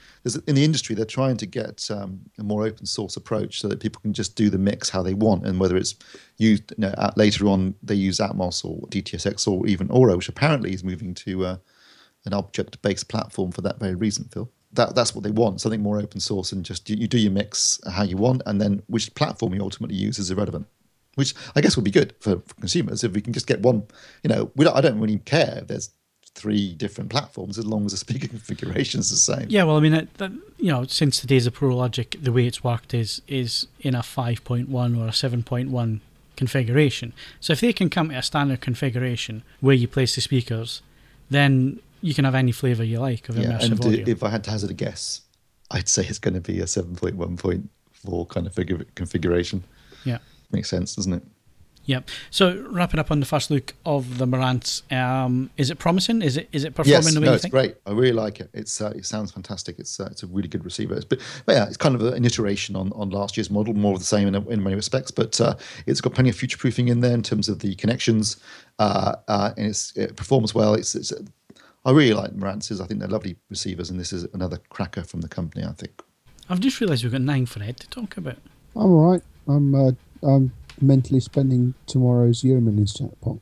[0.46, 3.80] in the industry, they're trying to get um, a more open source approach so that
[3.80, 5.46] people can just do the mix how they want.
[5.46, 5.94] And whether it's
[6.38, 10.72] used you know, later on, they use Atmos or DTSX or even Auro, which apparently
[10.72, 11.56] is moving to uh,
[12.24, 14.50] an object based platform for that very reason, Phil.
[14.72, 17.30] That, that's what they want, something more open source and just you, you do your
[17.30, 20.66] mix how you want, and then which platform you ultimately use is irrelevant
[21.16, 23.84] which I guess would be good for, for, consumers if we can just get one.
[24.24, 25.90] You know, we don't, I don't really care if there's
[26.34, 29.46] three different platforms as long as the speaker configuration is the same.
[29.48, 30.08] Yeah, well, I mean,
[30.58, 34.00] you know, since the days of ProLogic, the way it's worked is is in a
[34.00, 34.68] 5.1
[34.98, 36.00] or a 7.1
[36.36, 37.12] configuration.
[37.40, 40.82] So if they can come to a standard configuration where you place the speakers,
[41.30, 44.04] then you can have any flavor you like of yeah, immersive and audio.
[44.06, 45.22] if I had to hazard a guess,
[45.70, 49.64] I'd say it's going to be a 7.1.4 kind of figure, configuration.
[50.04, 50.18] Yeah.
[50.52, 51.22] Makes sense, doesn't it?
[51.86, 52.08] Yep.
[52.30, 56.22] So wrapping up on the first look of the Marantz, um, is it promising?
[56.22, 57.52] Is it is it performing yes, the way no, you it's think?
[57.52, 57.76] great.
[57.86, 58.48] I really like it.
[58.54, 59.78] It's uh, it sounds fantastic.
[59.78, 60.94] It's uh, it's a really good receiver.
[60.94, 63.92] It's, but, but yeah, it's kind of an iteration on, on last year's model, more
[63.92, 65.10] of the same in, in many respects.
[65.10, 65.56] But uh,
[65.86, 68.38] it's got plenty of future proofing in there in terms of the connections,
[68.78, 70.74] uh, uh, and it's, it performs well.
[70.74, 71.12] It's, it's
[71.84, 72.80] I really like Marantz's.
[72.80, 75.64] I think they're lovely receivers, and this is another cracker from the company.
[75.64, 76.02] I think.
[76.48, 78.36] I've just realised we've got nine for Ed to talk about.
[78.76, 79.22] I'm all right.
[79.46, 83.38] I'm uh, I'm mentally spending tomorrow's Euro jackpot.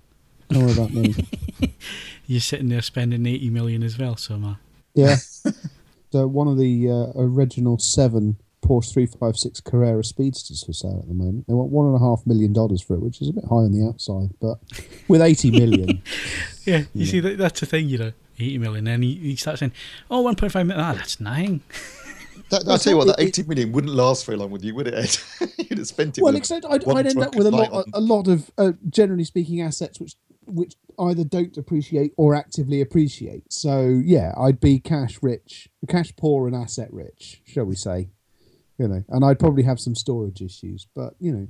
[0.48, 1.14] Don't worry about me.
[2.26, 4.58] You're sitting there spending 80 million as well, so man.
[4.94, 5.16] Yeah.
[6.12, 11.14] so one of the uh, original seven Porsche 356 Carrera Speedsters for sale at the
[11.14, 11.46] moment.
[11.48, 13.56] They want one and a half million dollars for it, which is a bit high
[13.56, 14.58] on the outside, but
[15.08, 16.02] with 80 million.
[16.64, 18.86] yeah, you see, that, that's the thing, you know, 80 million.
[18.86, 19.72] And he, he starts saying,
[20.10, 20.84] oh, 1.5 million.
[20.84, 21.60] Ah, that's nine.
[22.52, 24.74] That, I'll tell you what, that it- 80 million wouldn't last very long with you,
[24.74, 25.48] would it, Ed?
[25.58, 26.22] You'd have spent it.
[26.22, 28.50] well, with a except I'd, I'd end up with a lot, on- a lot of,
[28.58, 30.14] uh, generally speaking, assets which
[30.46, 33.50] which either don't appreciate or actively appreciate.
[33.52, 38.10] So yeah, I'd be cash rich, cash poor and asset rich, shall we say?
[38.78, 41.46] You know, and I'd probably have some storage issues, but you know,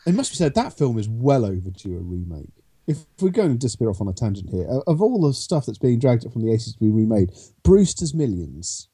[0.05, 2.49] it must be said that film is well overdue a remake.
[2.85, 5.77] If we're going to disappear off on a tangent here, of- all the stuff that's
[5.77, 7.31] being dragged up from the 80s to be remade,
[7.63, 8.89] Brewster's Millions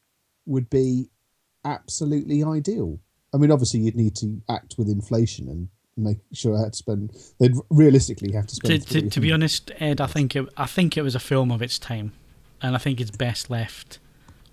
[0.46, 1.10] would be
[1.66, 3.00] absolutely ideal.
[3.34, 6.78] I mean, obviously, you'd need to act with inflation and make sure I had to
[6.78, 7.12] spend.
[7.40, 8.88] They'd realistically have to To, spend.
[8.88, 11.62] to, to be honest, Ed, I think it, I think it was a film of
[11.62, 12.14] its time,
[12.62, 14.00] and I think it's best left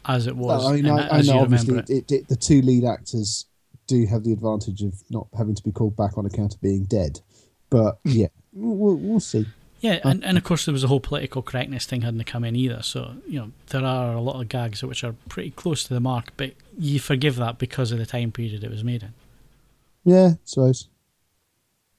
[0.08, 1.90] as it was, Well, I mean, I, I know obviously it.
[1.90, 3.46] it, it, the two lead actors
[3.86, 6.84] do have the advantage of not having to be called back on account of being
[6.84, 7.20] dead.
[7.70, 9.46] But yeah, we'll, we'll see.
[9.80, 12.56] Yeah, and, and of course there was a whole political correctness thing hadn't come in
[12.56, 12.82] either.
[12.82, 16.00] So you know there are a lot of gags which are pretty close to the
[16.00, 19.14] mark, but you forgive that because of the time period it was made in.
[20.04, 20.88] Yeah, I suppose.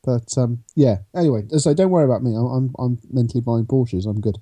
[0.03, 0.99] But um, yeah.
[1.15, 2.35] Anyway, so don't worry about me.
[2.35, 4.05] I'm I'm, I'm mentally buying Porsches.
[4.07, 4.37] I'm good.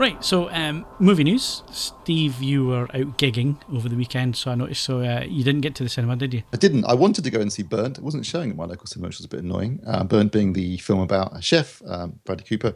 [0.00, 1.62] Right, so um, movie news.
[1.72, 4.82] Steve, you were out gigging over the weekend, so I noticed.
[4.82, 6.42] So uh, you didn't get to the cinema, did you?
[6.54, 6.86] I didn't.
[6.86, 7.98] I wanted to go and see Burnt.
[7.98, 9.78] It wasn't showing at my local cinema, which was a bit annoying.
[9.86, 12.74] Uh, Burnt being the film about a chef, um, Bradley Cooper,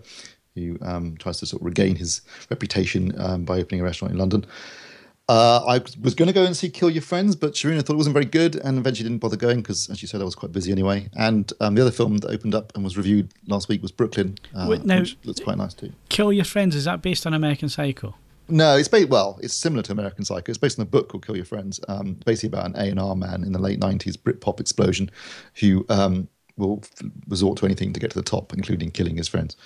[0.54, 2.20] who um, tries to sort of regain his
[2.50, 4.44] reputation um, by opening a restaurant in London.
[5.26, 7.96] Uh, I was going to go and see Kill Your Friends, but Sharina thought it
[7.96, 10.52] wasn't very good and eventually didn't bother going because, as she said, I was quite
[10.52, 11.08] busy anyway.
[11.16, 14.36] And um, the other film that opened up and was reviewed last week was Brooklyn,
[14.54, 15.92] uh, Wait, now- which looks quite nice too.
[16.10, 18.14] Kill Your Friends, is that based on American Psycho?
[18.50, 19.38] No, it's based well.
[19.42, 20.50] It's similar to American Psycho.
[20.50, 21.80] It's based on a book called Kill Your Friends.
[21.88, 25.10] Um, basically about an A and R man in the late nineties Britpop explosion,
[25.60, 29.28] who um, will f- resort to anything to get to the top, including killing his
[29.28, 29.56] friends.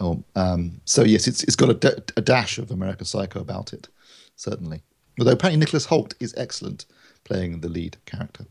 [0.00, 3.72] Oh, um, so yes, it's it's got a, da- a dash of American Psycho about
[3.72, 3.86] it,
[4.34, 4.82] certainly.
[5.18, 6.86] Although apparently Nicholas Hoult is excellent
[7.24, 8.44] playing the lead character.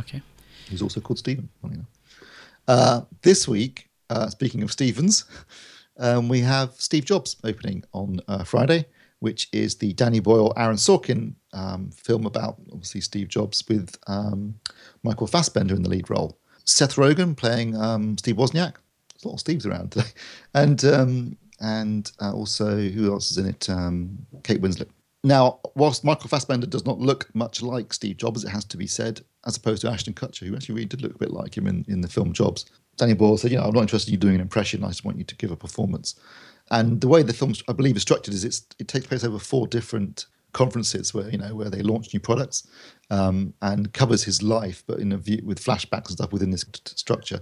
[0.00, 0.22] Okay.
[0.68, 1.48] He's also called Stephen.
[1.60, 1.90] funny enough.
[2.68, 5.24] Uh, this week, uh, speaking of Stevens,
[5.98, 8.86] um, we have Steve Jobs opening on uh, Friday,
[9.20, 14.54] which is the Danny Boyle, Aaron Sorkin um, film about obviously Steve Jobs with um,
[15.02, 16.38] Michael Fassbender in the lead role.
[16.64, 18.74] Seth Rogen playing um, Steve Wozniak.
[19.12, 20.08] There's a lot of Steves around today,
[20.54, 23.68] and um, and uh, also who else is in it?
[23.68, 24.88] Um, Kate Winslet.
[25.24, 28.88] Now, whilst Michael Fassbender does not look much like Steve Jobs, it has to be
[28.88, 31.66] said, as opposed to Ashton Kutcher, who actually really did look a bit like him
[31.66, 32.66] in, in the film Jobs.
[32.96, 35.04] Danny Boyle said, you know, I'm not interested in you doing an impression, I just
[35.04, 36.16] want you to give a performance.
[36.70, 39.66] And the way the film, I believe, is structured is it takes place over four
[39.66, 42.66] different conferences where, you know, where they launch new products
[43.10, 46.64] um, and covers his life, but in a view with flashbacks and stuff within this
[46.64, 47.40] t- structure.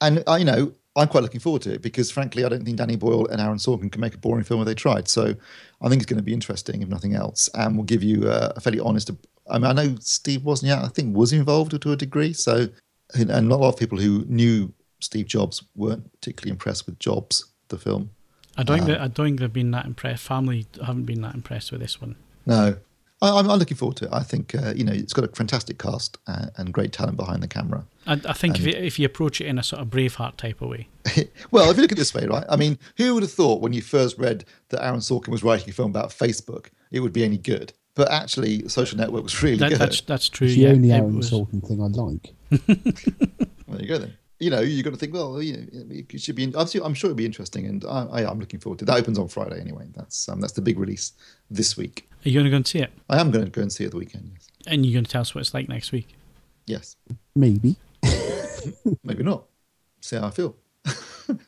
[0.00, 2.76] And I, you know, I'm quite looking forward to it because, frankly, I don't think
[2.76, 5.08] Danny Boyle and Aaron Sorkin can make a boring film if they tried.
[5.08, 5.34] So,
[5.80, 8.52] I think it's going to be interesting, if nothing else, and will give you uh,
[8.54, 9.10] a fairly honest.
[9.48, 12.34] I mean, I know Steve Wozniak, I think, was involved to a degree.
[12.34, 12.68] So,
[13.14, 17.78] and a lot of people who knew Steve Jobs weren't particularly impressed with Jobs, the
[17.78, 18.10] film.
[18.56, 20.22] I don't think that, I don't think they've been that impressed.
[20.22, 22.16] Family haven't been that impressed with this one.
[22.44, 22.76] No,
[23.22, 24.10] I, I'm, I'm looking forward to it.
[24.12, 27.42] I think uh, you know it's got a fantastic cast uh, and great talent behind
[27.42, 27.84] the camera.
[28.06, 30.60] I, I think if you, if you approach it in a sort of Braveheart type
[30.60, 30.88] of way,
[31.50, 32.44] well, if you look at this way, right?
[32.48, 35.68] I mean, who would have thought when you first read that Aaron Sorkin was writing
[35.68, 37.72] a film about Facebook, it would be any good?
[37.94, 39.78] But actually, Social Network was really that, good.
[39.78, 40.46] that's that's true.
[40.46, 42.34] It's the yeah, only Aaron was- Sorkin thing I like.
[43.70, 44.14] There you go then.
[44.40, 45.14] You know, you've got to think.
[45.14, 46.52] Well, you know, it should be.
[46.56, 48.86] I'm sure I'm sure it'll be interesting, and I, I, I'm looking forward to it.
[48.86, 49.86] That opens on Friday anyway.
[49.94, 51.12] That's um, that's the big release
[51.50, 52.09] this week.
[52.24, 52.90] Are you going to go and see it?
[53.08, 54.30] I am going to go and see it the weekend.
[54.34, 56.08] Yes, And you're going to tell us what it's like next week?
[56.66, 56.96] yes.
[57.34, 57.76] Maybe.
[59.04, 59.44] maybe not.
[60.00, 60.56] See how I feel.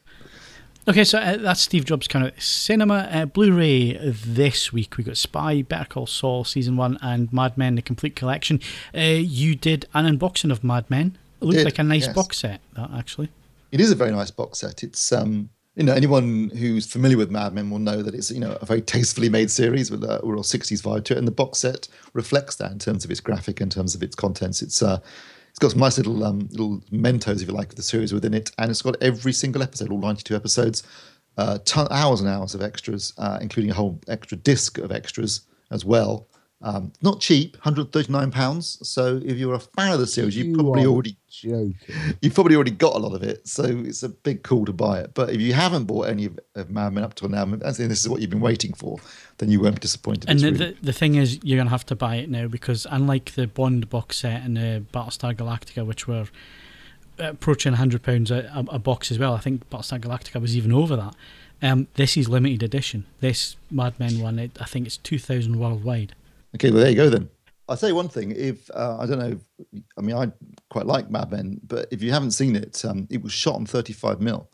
[0.88, 3.08] Okay, so uh, that's Steve Jobs' kind of cinema.
[3.08, 7.76] Uh, Blu-ray this week we got Spy, Better Call Saul season one, and Mad Men:
[7.76, 8.58] The Complete Collection.
[8.92, 11.16] Uh, you did an unboxing of Mad Men.
[11.40, 12.14] It looks Did, like a nice yes.
[12.16, 12.62] box set.
[12.74, 13.28] That actually.
[13.70, 14.82] It is a very nice box set.
[14.82, 18.40] It's um, you know, anyone who's familiar with Mad Men will know that it's you
[18.40, 21.32] know a very tastefully made series with a real '60s vibe to it, and the
[21.32, 24.60] box set reflects that in terms of its graphic, in terms of its contents.
[24.60, 24.98] It's uh,
[25.48, 28.34] it's got some nice little um, little mementos, if you like, of the series within
[28.34, 30.82] it, and it's got every single episode, all 92 episodes,
[31.38, 35.42] uh, ton, hours and hours of extras, uh, including a whole extra disc of extras
[35.70, 36.28] as well.
[36.64, 38.78] Um, not cheap, 139 pounds.
[38.88, 41.74] So if you're a fan of the series, you, you probably already joking.
[42.22, 45.00] you've probably already got a lot of it, so it's a big call to buy
[45.00, 45.12] it.
[45.14, 47.80] But if you haven't bought any of, of Mad Men up till now, and this
[47.80, 48.98] is what you've been waiting for,
[49.38, 50.30] then you won't be disappointed.
[50.30, 52.86] And the, really- the the thing is, you're gonna have to buy it now because
[52.90, 56.26] unlike the Bond box set and the Battlestar Galactica, which were
[57.18, 60.96] approaching hundred pounds a, a, box as well, I think Battlestar Galactica was even over
[60.96, 61.14] that.
[61.60, 63.06] Um, this is limited edition.
[63.20, 66.14] This Mad Men one, it, I think it's two thousand worldwide.
[66.55, 67.28] Okay, well there you go then.
[67.76, 68.32] Tell you one thing.
[68.32, 69.38] If uh, I don't know,
[69.96, 70.30] I mean, I
[70.68, 73.66] quite like Mad Men, but if you haven't seen it, um, it was shot on
[73.66, 74.50] 35 mil,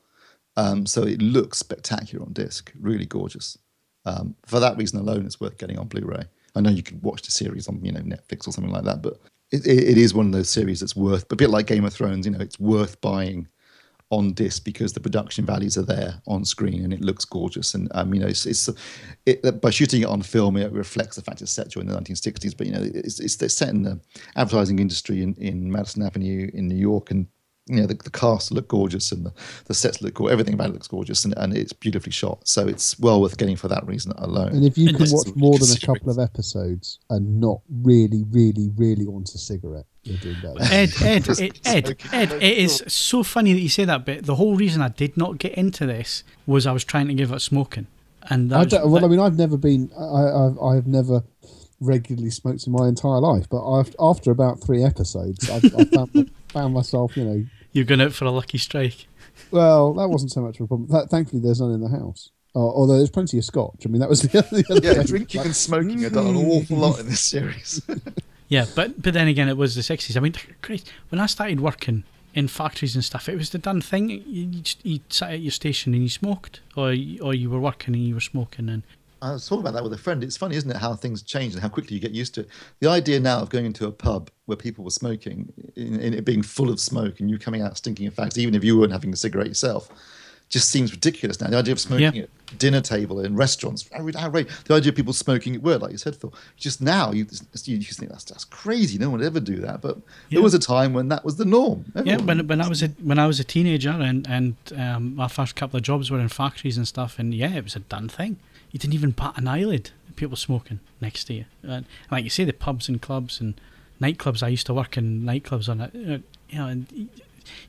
[0.56, 2.72] um, so it looks spectacular on disc.
[2.78, 3.58] Really gorgeous.
[4.04, 6.24] Um, for that reason alone, it's worth getting on Blu-ray.
[6.54, 9.02] I know you can watch the series on you know Netflix or something like that,
[9.02, 9.18] but
[9.50, 11.92] it, it, it is one of those series that's worth a bit like Game of
[11.92, 12.26] Thrones.
[12.26, 13.48] You know, it's worth buying
[14.10, 17.74] on disc because the production values are there on screen and it looks gorgeous.
[17.74, 18.70] And um, you know, it's, it's
[19.26, 22.56] it, by shooting it on film, it reflects the fact it's set during the 1960s.
[22.56, 24.00] But you know, it's, it's, it's set in the
[24.36, 27.26] advertising industry in, in Madison Avenue in New York, and
[27.68, 29.32] you know, the, the cast look gorgeous and the,
[29.66, 30.30] the sets look cool.
[30.30, 32.46] Everything about it looks gorgeous and, and it's beautifully shot.
[32.46, 34.48] So it's well worth getting for that reason alone.
[34.52, 38.24] And if you And can watch more than a couple of episodes and not really,
[38.30, 40.72] really, really want a cigarette, you're doing better.
[40.72, 44.06] Ed, Ed, Ed, Ed, Ed, it is so funny that you say that.
[44.06, 47.14] But the whole reason I did not get into this was I was trying to
[47.14, 47.86] give up smoking,
[48.30, 50.86] and that I was- don't, well, that- I mean, I've never been, I, I've, I've
[50.86, 51.24] never
[51.80, 56.30] regularly smoked in my entire life, but I've, after about three episodes, I've, I found,
[56.48, 57.44] found myself, you know,
[57.78, 59.06] you're going out for a lucky strike.
[59.50, 60.88] well, that wasn't so much of a problem.
[60.90, 62.30] That, thankfully, there's none in the house.
[62.54, 63.82] Oh, although there's plenty of scotch.
[63.84, 64.62] I mean, that was the other.
[64.62, 65.06] The other Yeah, thing.
[65.06, 67.80] drinking and smoking are done an awful lot in this series.
[68.50, 70.16] Yeah, but but then again, it was the sixties.
[70.16, 73.82] I mean, Christ, when I started working in factories and stuff, it was the done
[73.82, 74.08] thing.
[74.08, 76.86] You, you, you sat at your station and you smoked, or
[77.22, 78.84] or you were working and you were smoking, and
[79.20, 80.22] I was talking about that with a friend.
[80.22, 82.48] It's funny, isn't it, how things change and how quickly you get used to it.
[82.80, 86.24] The idea now of going into a pub where people were smoking, in, in it
[86.24, 88.92] being full of smoke, and you coming out stinking of fags, even if you weren't
[88.92, 89.88] having a cigarette yourself,
[90.48, 91.48] just seems ridiculous now.
[91.50, 92.22] The idea of smoking Yeah.
[92.22, 94.46] at dinner table in restaurants, outrage.
[94.64, 97.26] The idea of people smoking at work, like you said, Phil, just now you,
[97.64, 98.96] you just think that's that's crazy.
[98.96, 99.82] No one would ever do that.
[99.82, 99.96] But
[100.30, 100.36] Yeah.
[100.36, 101.84] there was a time when that was the norm.
[102.02, 102.16] yeah.
[102.16, 105.54] When when I was a when I was a teenager and and um, my first
[105.54, 108.36] couple of jobs were in factories and stuff, and yeah, it was a done thing.
[108.70, 109.90] You didn't even bat an eyelid.
[110.16, 113.54] People smoking next to you, and like you say, the pubs and clubs and
[114.02, 114.42] nightclubs.
[114.42, 115.92] I used to work in nightclubs on it.
[115.94, 116.18] uh,
[116.50, 117.08] You know, and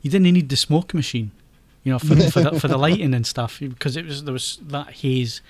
[0.02, 1.30] you didn't need the smoke machine,
[1.84, 4.58] you know, for for the, for the lighting and stuff because it was there was
[4.66, 5.40] that haze.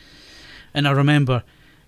[0.75, 1.43] And I remember,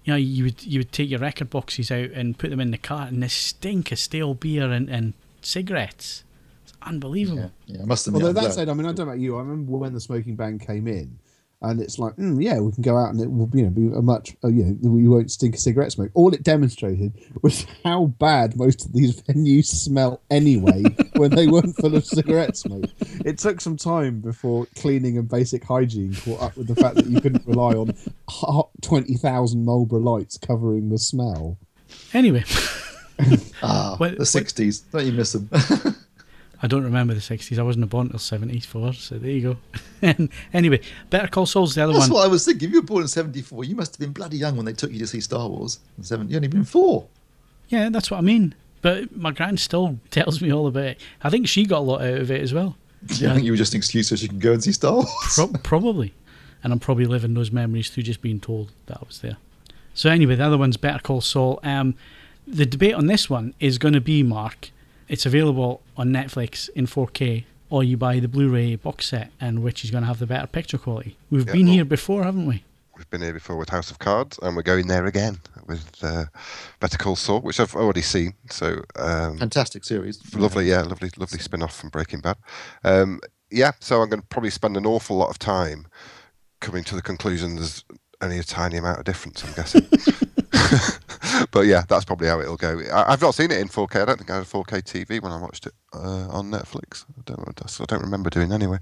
[0.05, 2.71] you know, you would you would take your record boxes out and put them in
[2.71, 6.25] the car, and the stink of stale beer and, and cigarettes.
[6.65, 7.51] It's unbelievable.
[7.67, 8.15] yeah, yeah, I must have.
[8.15, 9.37] Although that said, I mean, I don't know about you.
[9.37, 11.19] I remember when the smoking ban came in,
[11.63, 13.87] and it's like, mm, yeah, we can go out and it will, you know, be
[13.97, 16.11] a much, uh, you know, we won't stink of cigarette smoke.
[16.15, 20.83] All it demonstrated was how bad most of these venues smell anyway
[21.17, 22.87] when they weren't full of cigarette smoke.
[23.25, 27.07] It took some time before cleaning and basic hygiene caught up with the fact that
[27.07, 27.95] you couldn't rely on
[28.29, 31.59] hot twenty thousand Marlboro lights covering the smell.
[32.15, 32.43] Anyway,
[33.63, 34.91] ah, Well, the 60s.
[34.91, 35.49] Don't you miss them?
[36.63, 37.59] I don't remember the sixties.
[37.59, 39.57] I wasn't born until seventy four, so there you
[40.03, 40.29] go.
[40.53, 42.11] anyway, Better Call Saul's the other That's one.
[42.11, 42.69] That's what I was thinking.
[42.69, 44.93] If you were born in 74, you must have been bloody young when they took
[44.93, 45.81] you to see Star Wars.
[45.99, 47.07] In 70, you only been four.
[47.69, 48.55] Yeah, that's what I mean.
[48.81, 51.01] But my gran still tells me all about it.
[51.23, 52.77] I think she got a lot out of it as well.
[53.17, 54.93] Yeah, I think you were just an excuse so she can go and see Star
[54.93, 55.09] Wars.
[55.35, 56.15] Pro- probably.
[56.63, 59.39] And I'm probably living those memories through just being told that I was there.
[59.95, 61.59] So anyway, the other one's Better Call Saul.
[61.65, 61.97] Um,
[62.47, 64.71] the debate on this one is going to be, Mark,
[65.13, 69.85] it's available on Netflix in 4K, or you buy the Blu-ray box set, and which
[69.85, 71.17] is going to have the better picture quality.
[71.31, 72.65] We've Yeah, been well- here before, haven't we?
[72.97, 76.27] We've been here before with House of Cards, and we're going there again with uh,
[76.79, 78.35] Better Call Saul, which I've already seen.
[78.51, 80.21] So um, Fantastic series.
[80.37, 82.37] lovely, yeah, lovely, lovely spin-off from Breaking Bad.
[82.85, 85.87] Um, yeah, so I'm going to probably spend an awful lot of time
[86.61, 87.85] coming to the conclusion there's
[88.21, 89.43] only a tiny amount of difference.
[89.45, 89.89] I'm guessing.
[91.53, 92.81] but yeah, that's probably how it'll go.
[92.93, 94.03] I, I've not seen it in 4K.
[94.03, 97.05] I don't think I had a 4K TV when I watched it uh, on Netflix.
[97.19, 98.79] I don't, I don't remember doing anyway.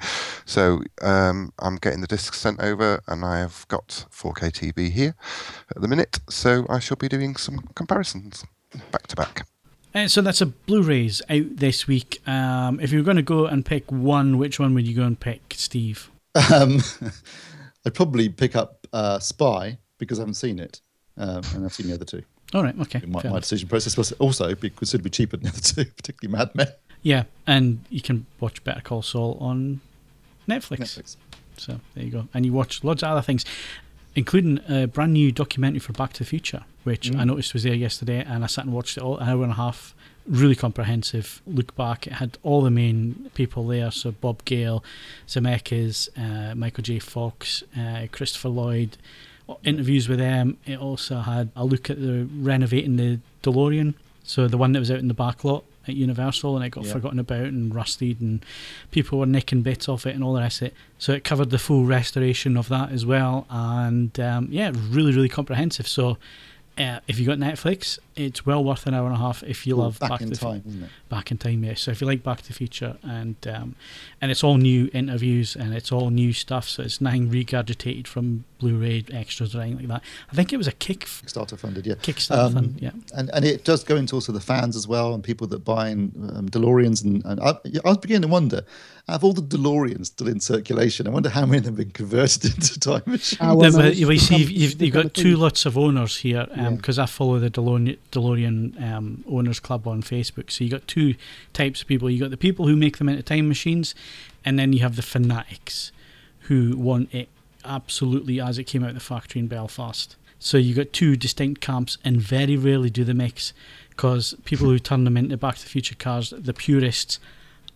[0.47, 5.15] So um, I'm getting the discs sent over, and I have got 4K TV here
[5.75, 6.21] at the minute.
[6.31, 8.45] So I shall be doing some comparisons
[8.93, 9.47] back to back.
[9.93, 12.27] Uh, so that's a Blu-rays out this week.
[12.29, 15.03] Um, if you were going to go and pick one, which one would you go
[15.03, 16.11] and pick, Steve?
[16.55, 16.81] Um,
[17.85, 20.81] I'd probably pick up uh, Spy because I haven't seen it.
[21.17, 22.23] Um, and I've seen the other two.
[22.53, 23.03] All right, okay.
[23.07, 25.61] My, my decision process was also because it would be considerably cheaper than the other
[25.61, 26.69] two, particularly Mad Men.
[27.03, 29.81] Yeah, and you can watch Better Call Saul on
[30.49, 30.81] Netflix.
[30.81, 31.17] Netflix.
[31.57, 32.29] So there you go.
[32.35, 33.45] And you watch lots of other things,
[34.15, 37.75] including a brand new documentary for Back to the Future, which I noticed was there
[37.75, 39.95] yesterday, and I sat and watched it all an hour and a half.
[40.27, 42.07] Really comprehensive look back.
[42.07, 44.85] It had all the main people there, so Bob Gale,
[45.27, 46.99] Zemeckis, uh, Michael J.
[46.99, 48.97] Fox, uh, Christopher Lloyd,
[49.65, 50.57] interviews with them.
[50.67, 53.95] It also had a look at the renovating the DeLorean,
[54.25, 56.85] so the one that was out in the back lot at Universal, and it got
[56.85, 56.93] Yeah.
[56.93, 58.45] forgotten about and rusted, and
[58.91, 60.75] people were nicking bits off it and all the rest of it.
[60.99, 65.29] So it covered the full restoration of that as well, and um, yeah, really, really
[65.29, 65.87] comprehensive.
[65.89, 66.19] So.
[66.79, 69.77] Uh, if you got Netflix, it's well worth an hour and a half if you
[69.77, 70.91] love Back, Back, in to the Fu- time, isn't it?
[71.09, 71.81] Back in Time, yes.
[71.83, 73.75] So if you like Back to the Future, and um,
[74.21, 78.45] and it's all new interviews and it's all new stuff, so it's nothing regurgitated from
[78.59, 80.09] Blu-ray extras or anything like that.
[80.31, 81.95] I think it was a kick Kickstarter funded, yeah.
[81.95, 82.91] Kickstarter Um, fund, yeah.
[83.15, 85.89] And and it does go into also the fans as well and people that buy
[85.89, 87.03] in um, DeLoreans.
[87.05, 87.51] And, and I,
[87.85, 88.63] I was beginning to wonder,
[89.09, 91.85] out of all the DeLoreans still in circulation, I wonder how many of them have
[91.87, 93.39] been converted into time machines.
[93.41, 96.19] Ah, well, Yeah, no, but you see, you've, you've, you've got two lots of owners
[96.19, 96.71] here Yeah.
[96.71, 100.51] because I follow the DeLorean, DeLorean um, Owners Club on Facebook.
[100.51, 101.15] So you got two
[101.53, 102.11] types of people.
[102.11, 103.95] You got the people who make them into time machines,
[104.45, 105.93] and then you have the fanatics
[106.43, 107.29] who want it
[107.65, 110.17] absolutely as it came out of the factory in Belfast.
[110.39, 113.53] So you got two distinct camps, and very rarely do they mix,
[113.91, 117.21] because people who turn them into Back to the Future cars, the purists,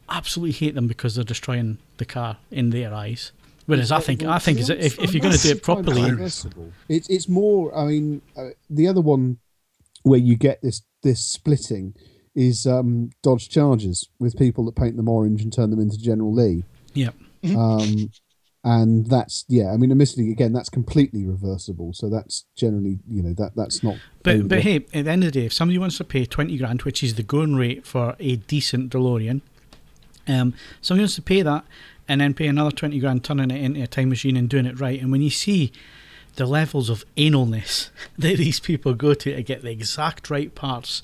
[0.08, 3.32] absolutely hate them because they're destroying the car in their eyes.
[3.66, 6.30] Whereas I think I think is if, if you're going to do it properly,
[6.88, 7.74] it's it's more.
[7.74, 9.38] I mean, uh, the other one
[10.04, 11.94] where you get this this splitting
[12.34, 16.32] is um, Dodge Chargers with people that paint them orange and turn them into General
[16.32, 16.64] Lee.
[16.94, 17.10] yeah,
[17.44, 18.10] Um,
[18.62, 19.72] and that's yeah.
[19.72, 21.92] I mean, admittedly, again, that's completely reversible.
[21.92, 23.96] So that's generally you know that that's not.
[24.22, 26.56] But but hey, at the end of the day, if somebody wants to pay twenty
[26.56, 29.42] grand, which is the going rate for a decent DeLorean,
[30.26, 31.64] um, somebody wants to pay that
[32.08, 34.80] and then pay another twenty grand turning it into a time machine and doing it
[34.80, 35.00] right.
[35.00, 35.70] And when you see
[36.36, 41.02] the levels of analness that these people go to to get the exact right parts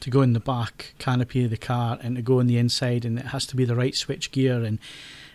[0.00, 3.04] to go in the back canopy of the car and to go on the inside,
[3.04, 4.78] and it has to be the right switch gear and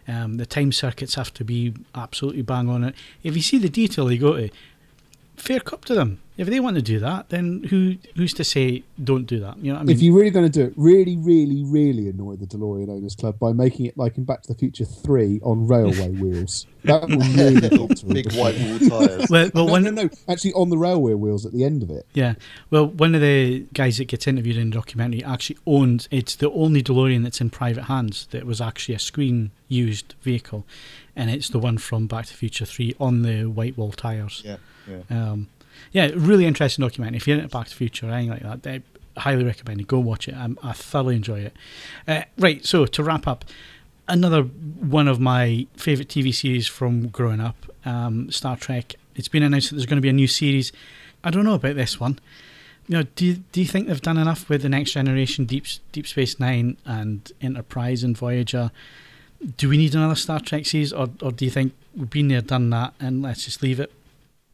[0.08, 2.96] um, the time circuits have to be absolutely bang on it.
[3.24, 4.50] If you see the detail they go to,
[5.38, 6.22] fair cup to them.
[6.38, 9.58] If they want to do that, then who who's to say don't do that?
[9.58, 9.96] You know what I mean?
[9.96, 13.40] If you're really going to do it, really, really, really annoy the DeLorean Owners Club
[13.40, 16.68] by making it like in Back to the Future 3 on railway wheels.
[16.84, 19.28] That would really talk to Big white wall tyres.
[19.30, 21.90] well, well, no, one, no, no, actually on the railway wheels at the end of
[21.90, 22.06] it.
[22.14, 22.36] Yeah.
[22.70, 26.52] Well, one of the guys that gets interviewed in the documentary actually owns it's the
[26.52, 30.66] only DeLorean that's in private hands that was actually a screen used vehicle.
[31.16, 34.42] And it's the one from Back to the Future 3 on the white wall tyres.
[34.44, 34.58] Yeah,
[34.88, 35.02] yeah.
[35.10, 35.48] Um,
[35.92, 37.18] yeah, really interesting documentary.
[37.18, 38.82] If you're into Back to the Future or anything like that,
[39.18, 39.88] I highly recommend it.
[39.88, 40.36] Go watch it.
[40.36, 41.54] I, I thoroughly enjoy it.
[42.08, 43.46] Uh, right, so to wrap up,
[44.08, 48.96] another one of my favourite TV series from growing up, um, Star Trek.
[49.16, 50.72] It's been announced that there's going to be a new series.
[51.24, 52.20] I don't know about this one.
[52.88, 55.66] You know, do you, do you think they've done enough with the Next Generation, Deep
[55.92, 58.72] Deep Space Nine, and Enterprise and Voyager?
[59.58, 62.42] Do we need another Star Trek series, or, or do you think we've been there,
[62.42, 63.92] done that, and let's just leave it?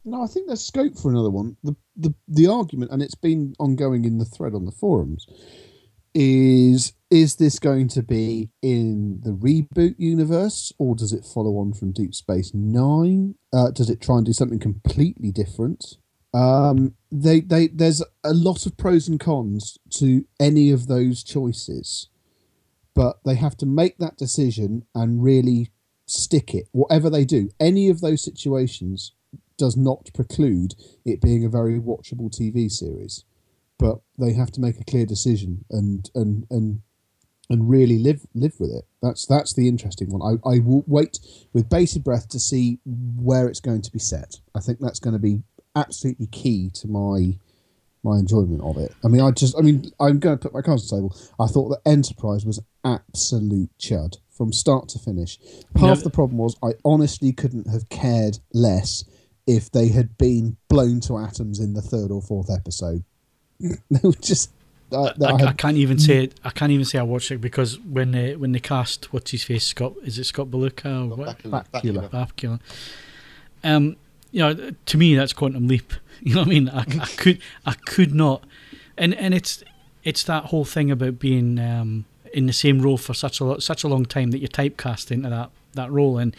[0.04, 1.56] No, I think there's scope for another one.
[1.62, 5.26] The the the argument, and it's been ongoing in the thread on the forums,
[6.14, 11.72] is is this going to be in the reboot universe, or does it follow on
[11.72, 13.34] from Deep Space Nine?
[13.52, 15.96] Uh, does it try and do something completely different?
[16.34, 22.08] Um, they they there's a lot of pros and cons to any of those choices,
[22.94, 25.70] but they have to make that decision and really
[26.06, 26.68] stick it.
[26.72, 29.12] Whatever they do, any of those situations
[29.56, 30.74] does not preclude
[31.04, 33.24] it being a very watchable TV series,
[33.78, 36.80] but they have to make a clear decision and and and
[37.48, 38.84] and really live live with it.
[39.02, 40.22] That's that's the interesting one.
[40.44, 41.18] I, I will wait
[41.52, 44.40] with bated breath to see where it's going to be set.
[44.54, 45.42] I think that's going to be
[45.74, 47.38] absolutely key to my
[48.04, 48.92] my enjoyment of it.
[49.04, 51.16] I mean, I just, I mean, I'm going to put my cards on the table.
[51.38, 55.38] I thought that Enterprise was absolute chud from start to finish.
[55.76, 56.04] Half No.
[56.04, 59.04] the problem was I honestly couldn't have cared less
[59.46, 63.04] if they had been blown to atoms in the third or fourth episode.
[63.60, 64.50] they were just.
[64.92, 66.34] I, I I had, can't even say it.
[66.44, 69.42] I can't even say I watched it because when they when they cast what's his
[69.42, 72.60] face Scott is it Scott Beluga or what Bakula- Bakula.
[73.64, 73.96] Um,
[74.30, 75.92] you know, to me that's quantum leap.
[76.24, 76.68] You know what I mean?
[76.68, 78.44] I, I could I could not,
[78.96, 79.64] and and it's
[80.04, 83.84] it's that whole thing about being um, in the same role for such a such
[83.84, 86.36] a long time that you're typecast into that that role, and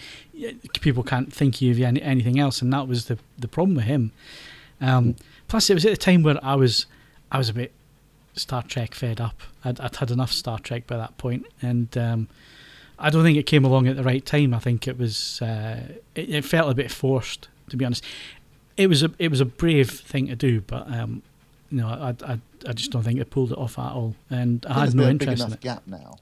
[0.82, 3.86] people can't think of you any, anything else, and that was the the problem with
[3.86, 4.12] him.
[4.82, 5.16] Um,
[5.48, 6.86] plus, it was at a time where I was
[7.32, 7.72] I was a bit
[8.34, 9.41] Star Trek fed up.
[9.64, 12.28] I'd, I'd had enough Star Trek by that point, and um,
[13.00, 14.54] I don't think it came along at the right time.
[14.54, 18.04] I think it was uh, it, it felt a bit forced, to be honest.
[18.78, 21.22] It was a it was a brave thing to do, but um,
[21.74, 24.63] you know, I, I I just don't think it pulled it off at all, and
[24.69, 25.61] I, I had no been a big interest in enough it.
[25.61, 26.17] gap now.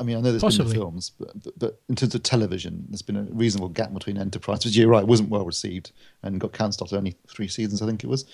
[0.00, 0.72] I mean, I know there's Possibly.
[0.72, 4.64] been films, but, but in terms of television, there's been a reasonable gap between Enterprise,
[4.64, 5.92] which you're right wasn't well received
[6.22, 8.24] and got cancelled after only three seasons, I think it was.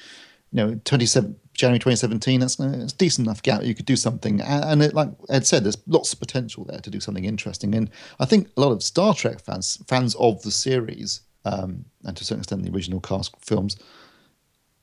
[0.53, 2.39] You know, 27 January 2017.
[2.39, 3.65] That's it's a decent enough gap.
[3.65, 6.79] You could do something, and, and it, like Ed said, there's lots of potential there
[6.81, 7.75] to do something interesting.
[7.75, 7.91] And
[8.21, 12.23] I think a lot of Star Trek fans, fans of the series, um, and to
[12.23, 13.77] a certain extent the original cast films,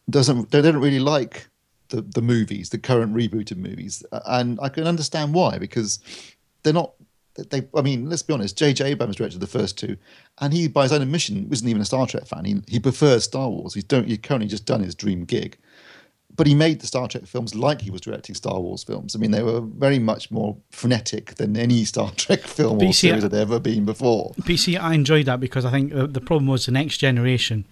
[0.09, 1.47] doesn't they don't really like
[1.89, 5.99] the the movies, the current rebooted movies, uh, and I can understand why because
[6.63, 6.93] they're not.
[7.49, 8.57] They, I mean, let's be honest.
[8.57, 8.83] J.J.
[8.83, 9.95] Abrams directed the first two,
[10.39, 12.45] and he, by his own admission, wasn't even a Star Trek fan.
[12.45, 13.75] He, he prefers Star Wars.
[13.75, 14.07] He's don't.
[14.07, 15.55] He's currently just done his dream gig,
[16.37, 19.15] but he made the Star Trek films like he was directing Star Wars films.
[19.15, 22.93] I mean, they were very much more frenetic than any Star Trek film But or
[22.93, 24.33] series had ever been before.
[24.55, 27.65] See, I enjoyed that because I think the, the problem was the next generation,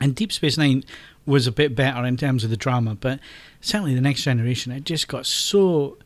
[0.00, 0.84] and Deep Space Nine
[1.26, 3.20] was a bit better in terms of the drama, but
[3.60, 5.98] certainly the next generation, it just got so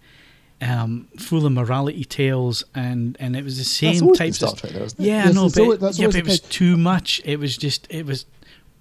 [0.61, 4.72] um, full of morality tales, and and it was the same types Star of Trek,
[4.72, 7.20] though, yeah, Yes, no, but, always- yeah, but it was too much.
[7.24, 8.26] It was just it was.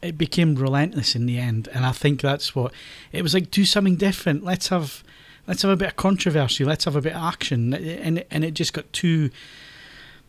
[0.01, 2.74] It became relentless in the end, and I think that's what
[3.12, 3.51] it was like.
[3.51, 4.43] Do something different.
[4.43, 5.03] Let's have,
[5.45, 6.66] let's have a bit of controversy.
[6.66, 9.30] Let's have a bit of action, and it- and it just got too.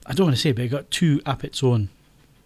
[0.06, 1.88] I don't want to say, but it got too up its own.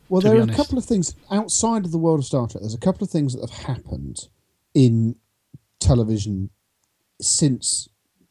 [0.08, 0.58] Well, there are honest.
[0.58, 2.62] a couple of things outside of the world of Star Trek.
[2.62, 4.28] There's a couple of things that have happened
[4.74, 5.16] in
[5.80, 6.50] television
[7.20, 7.88] since,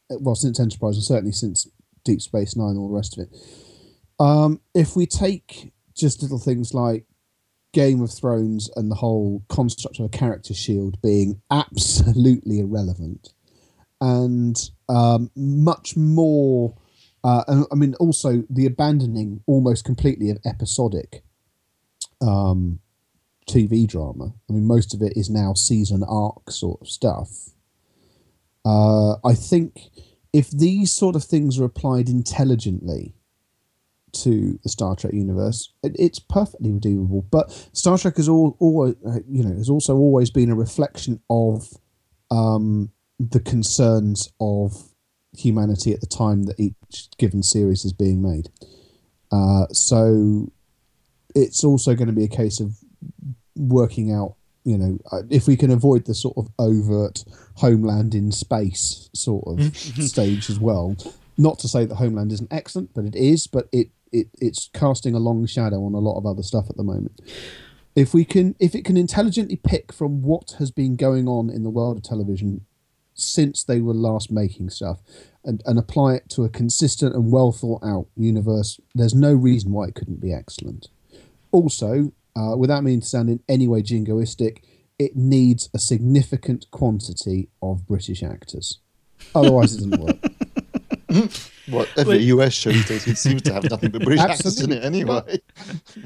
[0.08, 1.68] well, since Enterprise and certainly since
[2.04, 3.36] Deep Space Nine and all the rest of it.
[4.18, 7.04] Um, if we take just little things like
[7.72, 13.34] Game of Thrones and the whole construct of a character shield being absolutely irrelevant,
[14.00, 16.74] and um, much more.
[17.24, 21.22] Uh, and I mean, also the abandoning almost completely of episodic
[22.20, 22.80] um,
[23.48, 24.32] TV drama.
[24.48, 27.50] I mean, most of it is now season arc sort of stuff.
[28.64, 29.90] Uh, I think
[30.32, 33.14] if these sort of things are applied intelligently
[34.12, 37.22] to the Star Trek universe, it, it's perfectly redeemable.
[37.30, 41.20] But Star Trek has all, always, uh, you know, has also always been a reflection
[41.30, 41.68] of
[42.30, 42.90] um,
[43.20, 44.92] the concerns of
[45.36, 48.48] humanity at the time that each given series is being made.
[49.30, 50.50] Uh, so
[51.36, 52.76] it's also going to be a case of
[53.54, 54.34] working out,
[54.64, 57.24] you know, uh, if we can avoid the sort of overt
[57.56, 60.96] homeland in space sort of stage as well.
[61.38, 63.46] Not to say that Homeland isn't excellent, but it is.
[63.46, 66.78] But it, it it's casting a long shadow on a lot of other stuff at
[66.78, 67.20] the moment.
[67.94, 71.62] If we can, if it can intelligently pick from what has been going on in
[71.62, 72.64] the world of television
[73.12, 75.00] since they were last making stuff,
[75.44, 79.72] and, and apply it to a consistent and well thought out universe, there's no reason
[79.72, 80.88] why it couldn't be excellent.
[81.56, 84.58] Also, uh, without meaning to sound in any way jingoistic,
[84.98, 88.80] it needs a significant quantity of British actors.
[89.34, 90.16] Otherwise, it doesn't work.
[91.68, 94.70] What every US show these days it seems to have nothing but British actors in
[94.70, 95.40] it anyway.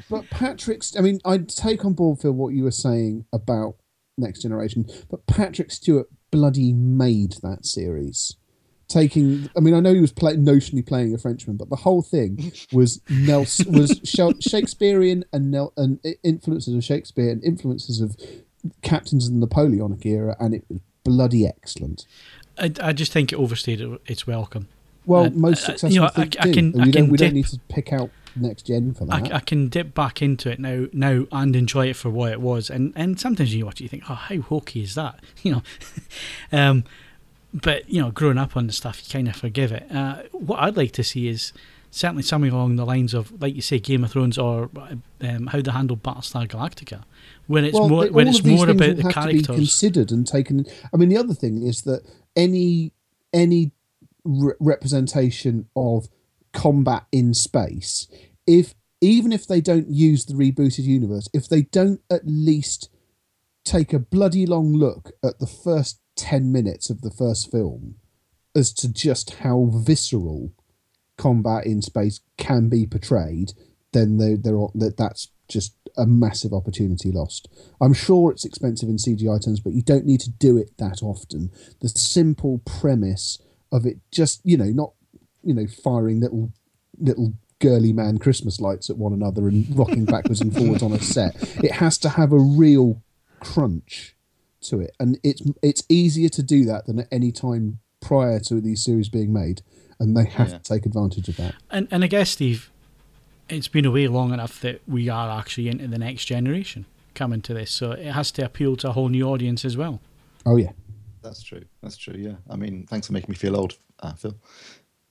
[0.09, 3.75] But Patrick's, I mean, I take on board, Phil, what you were saying about
[4.17, 8.37] Next Generation, but Patrick Stewart bloody made that series.
[8.91, 12.03] Taking, I mean, I know he was play, notionally playing a Frenchman, but the whole
[12.03, 14.01] thing was Nelson was
[14.41, 18.17] Shakespearean and, Nel, and influences of Shakespeare and influences of
[18.83, 22.05] captains of the Napoleonic era, and it was bloody excellent.
[22.59, 24.67] I, I just think it overstayed its welcome.
[25.07, 26.53] Well, Uh, most uh, successful you know, I- things I do.
[26.53, 29.33] can- we I don't, can we don't need to pick out next gen for that.
[29.33, 32.41] I, I can dip back into it now, now and enjoy it for what it
[32.41, 32.69] was.
[32.71, 35.21] And and sometimes you watch it, you think, oh, how hokey is that?
[35.43, 35.63] You know,
[36.53, 36.85] um,
[37.53, 39.91] but you know, growing up on the stuff, you kind of forgive it.
[39.91, 41.53] Uh, what I'd like to see is
[41.91, 44.71] certainly something along the lines of, like you say, Game of Thrones, or
[45.21, 47.03] um, how they handle Battlestar Galactica,
[47.47, 49.47] when it's well, more when it's more about the to characters.
[49.47, 50.67] considered and taken.
[50.93, 52.03] I mean, the other thing is that
[52.37, 52.93] any
[53.33, 53.73] any
[54.25, 56.09] re- representation of
[56.53, 58.09] combat in space,
[58.47, 62.91] if even if they don't use the rebooted universe, if they don't at least
[63.65, 67.95] take a bloody long look at the first ten minutes of the first film
[68.55, 70.53] as to just how visceral
[71.17, 73.53] combat in space can be portrayed,
[73.93, 77.49] then they, they're that that's just a massive opportunity lost.
[77.81, 81.03] I'm sure it's expensive in CGI terms, but you don't need to do it that
[81.03, 81.51] often.
[81.81, 83.39] The simple premise
[83.73, 84.93] of it, just you know, not
[85.43, 86.53] you know, firing little
[86.99, 91.01] little girly man Christmas lights at one another and rocking backwards and forwards on a
[91.01, 91.35] set.
[91.65, 93.03] It has to have a real
[93.41, 94.15] crunch
[94.63, 98.61] to it, and it's it's easier to do that than at any time prior to
[98.61, 99.63] these series being made,
[99.99, 100.59] and they have Yeah.
[100.59, 101.55] to take advantage of that.
[101.71, 102.71] And and I guess Steve,
[103.49, 107.55] it's been away long enough that we are actually into the next generation coming to
[107.55, 110.01] this, so it has to appeal to a whole new audience as well.
[110.47, 110.73] Oh yeah,
[111.23, 111.65] That's true.
[111.83, 112.15] That's true.
[112.17, 112.37] Yeah.
[112.49, 114.37] I mean, thanks for making me feel old, uh, Phil.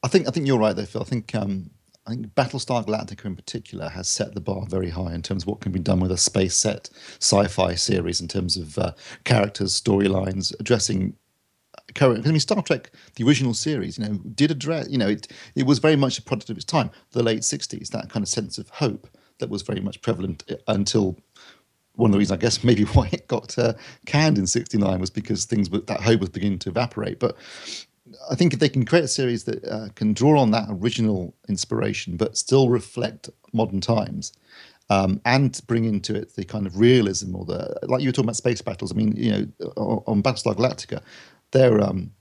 [0.02, 1.02] I think I think you're right though, Phil.
[1.02, 1.70] I think um,
[2.10, 5.48] I think Battlestar Galactica in particular has set the bar very high in terms of
[5.48, 6.90] what can be done with a space set
[7.20, 8.94] sci-fi series in terms of uh,
[9.26, 11.16] characters, storylines, addressing
[11.94, 12.26] current.
[12.26, 14.90] I mean, Star Trek, the original series, you know, did address.
[14.90, 17.90] You know, it it was very much a product of its time, the late '60s.
[17.90, 19.08] That kind of sense of hope
[19.38, 21.16] that was very much prevalent uh, until
[21.94, 23.74] one of the reasons, I guess, maybe why it got uh,
[24.08, 27.20] canned in '69 was because things were, that hope was beginning to evaporate.
[27.20, 27.38] But
[28.30, 31.34] I think if they can create a series that uh, can draw on that original
[31.48, 34.34] inspiration, but still reflect modern times,
[34.90, 38.26] um, and bring into it the kind of realism or the like you were talking
[38.26, 38.92] about space battles.
[38.92, 41.02] I mean, you know, on, Battlestar Galactica,
[41.52, 42.12] their um,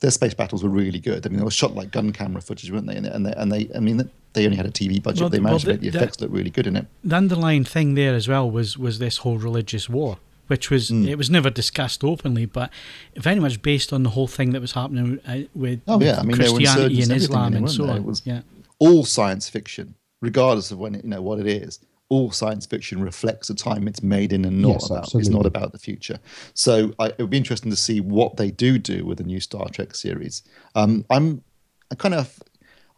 [0.00, 1.26] their space battles were really good.
[1.26, 2.96] I mean, they were shot like gun camera footage, weren't they?
[2.96, 5.20] And they, and they, and they I mean, they only had a TV budget.
[5.20, 6.86] Well, they managed well, to make the the- effects look really good in it.
[7.04, 10.18] The underlying thing there as well was was this whole religious war,
[10.48, 11.06] which was Mm.
[11.08, 12.70] it was never discussed openly, but
[13.16, 16.18] very much based on the whole thing that was happening uh, with, Oh, yeah.
[16.18, 18.04] I mean, Christianity and Islam and so on.
[18.04, 18.40] Was- yeah.
[18.80, 21.78] all science fiction, regardless of when it, you know what it is,
[22.10, 25.14] all science fiction reflects the time it's made in and not Yes, about.
[25.14, 26.18] It's not about the future.
[26.54, 29.40] So I, it would be interesting to see what they do do with the new
[29.40, 30.42] Star Trek series.
[30.74, 31.42] Um, I'm
[31.90, 32.38] I kind of.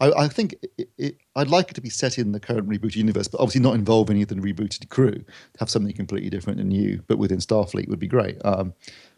[0.01, 2.96] I, I think it, it, I'd like it to be set in the current rebooted
[2.96, 5.24] universe, but obviously not involve any of the rebooted crew.
[5.59, 8.38] Have something completely different and new, but within Starfleet would be great.
[8.44, 8.74] Um,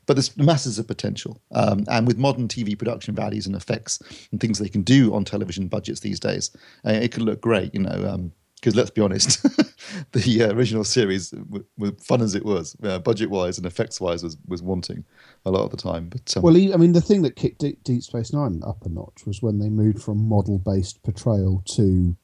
[0.07, 1.41] but there's masses of potential.
[1.53, 5.25] Um, and with modern TV production values and effects and things they can do on
[5.25, 6.51] television budgets these days,
[6.85, 7.73] uh, it could look great.
[7.73, 8.33] You know, um,
[8.63, 9.43] Because let's be honest,
[10.13, 14.01] the uh, original series, w- w- fun as it was, uh, budget wise and effects
[14.01, 15.05] wise, was, was wanting
[15.45, 16.09] a lot of the time.
[16.09, 18.89] But um, Well, I mean, the thing that kicked Deep, Deep Space Nine up a
[18.89, 22.17] notch was when they moved from model-based portrayal to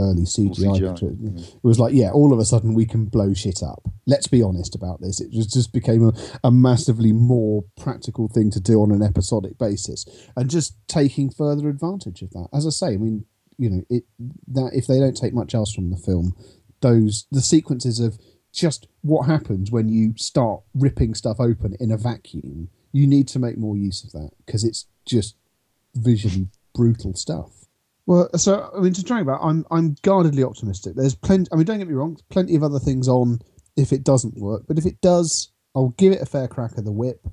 [0.00, 0.80] early CGI.
[0.80, 1.44] CGI, yeah.
[1.44, 3.86] It was like, yeah, all of a sudden we can blow shit up.
[4.06, 5.20] Let's be honest about this.
[5.20, 6.12] It just, just became a,
[6.42, 11.68] a massively more practical thing to do on an episodic basis, and just taking further
[11.68, 12.48] advantage of that.
[12.54, 13.26] As I say, I mean,
[13.58, 14.04] you know, it
[14.48, 16.34] that if they don't take much else from the film,
[16.80, 18.18] those the sequences of
[18.52, 22.68] just what happens when you start ripping stuff open in a vacuum.
[22.92, 25.36] You need to make more use of that because it's just
[25.94, 27.50] visually brutal stuff.
[28.06, 30.94] Well, so I mean, to drag about, I'm I'm guardedly optimistic.
[30.94, 31.48] There's plenty.
[31.52, 32.18] I mean, don't get me wrong.
[32.28, 33.40] Plenty of other things on
[33.76, 36.84] if it doesn't work, but if it does, I'll give it a fair crack of
[36.84, 37.26] the whip,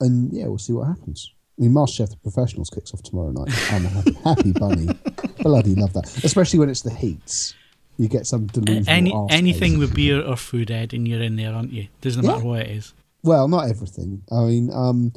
[0.00, 1.34] and yeah, we'll see what happens.
[1.58, 3.50] I mean, MasterChef the Professionals kicks off tomorrow night.
[3.72, 4.88] I'm a happy, happy bunny.
[5.42, 7.54] Bloody love that, especially when it's the heats.
[7.98, 8.84] You get some delusional.
[8.88, 11.88] Any anything with beer or food, Ed, and you're in there, aren't you?
[12.00, 12.44] Doesn't matter Yeah.
[12.44, 12.94] what it is.
[13.22, 14.22] Well, not everything.
[14.32, 15.12] I mean, um,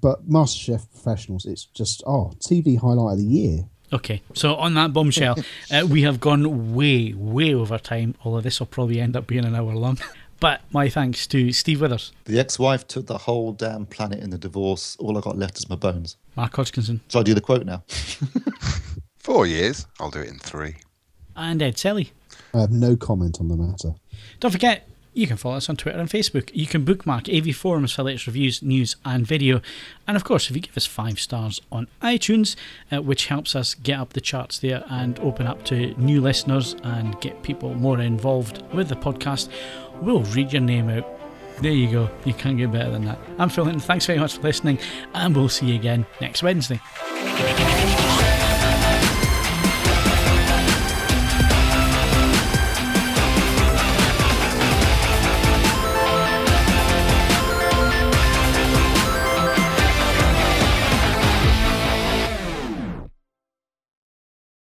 [0.00, 3.64] but MasterChef Professionals, it's just oh, TV highlight of the year.
[3.92, 5.36] Okay, so on that bombshell,
[5.70, 8.14] uh, we have gone way, way over time.
[8.24, 9.98] Although this will probably end up being an hour long.
[10.44, 14.28] But my thanks to Steve Withers, the ex wife took the whole damn planet in
[14.28, 14.94] the divorce.
[15.00, 16.18] All I got left is my bones.
[16.36, 17.82] Mark Hodgkinson, Shall I do the quote now?
[19.20, 19.86] Four years.
[19.98, 20.74] I'll do it in three.
[21.34, 22.12] and Ed Selley.
[22.52, 23.94] I have no comment on the matter.
[24.38, 26.50] Don't forget, you can follow us on Twitter and Facebook.
[26.52, 29.62] You can bookmark AV Forums for latest reviews, news, and video.
[30.06, 32.56] And of course, if you give us five stars on iTunes,
[32.92, 36.74] uh, which helps us get up the charts there and open up to new listeners
[36.82, 39.48] and get people more involved with the podcast,
[40.00, 41.06] we'll read your name out.
[41.60, 42.10] There you go.
[42.24, 43.18] You can't get better than that.
[43.38, 43.80] I'm Phil Hinton.
[43.80, 44.78] Thanks very much for listening,
[45.14, 46.80] and we'll see you again next Wednesday.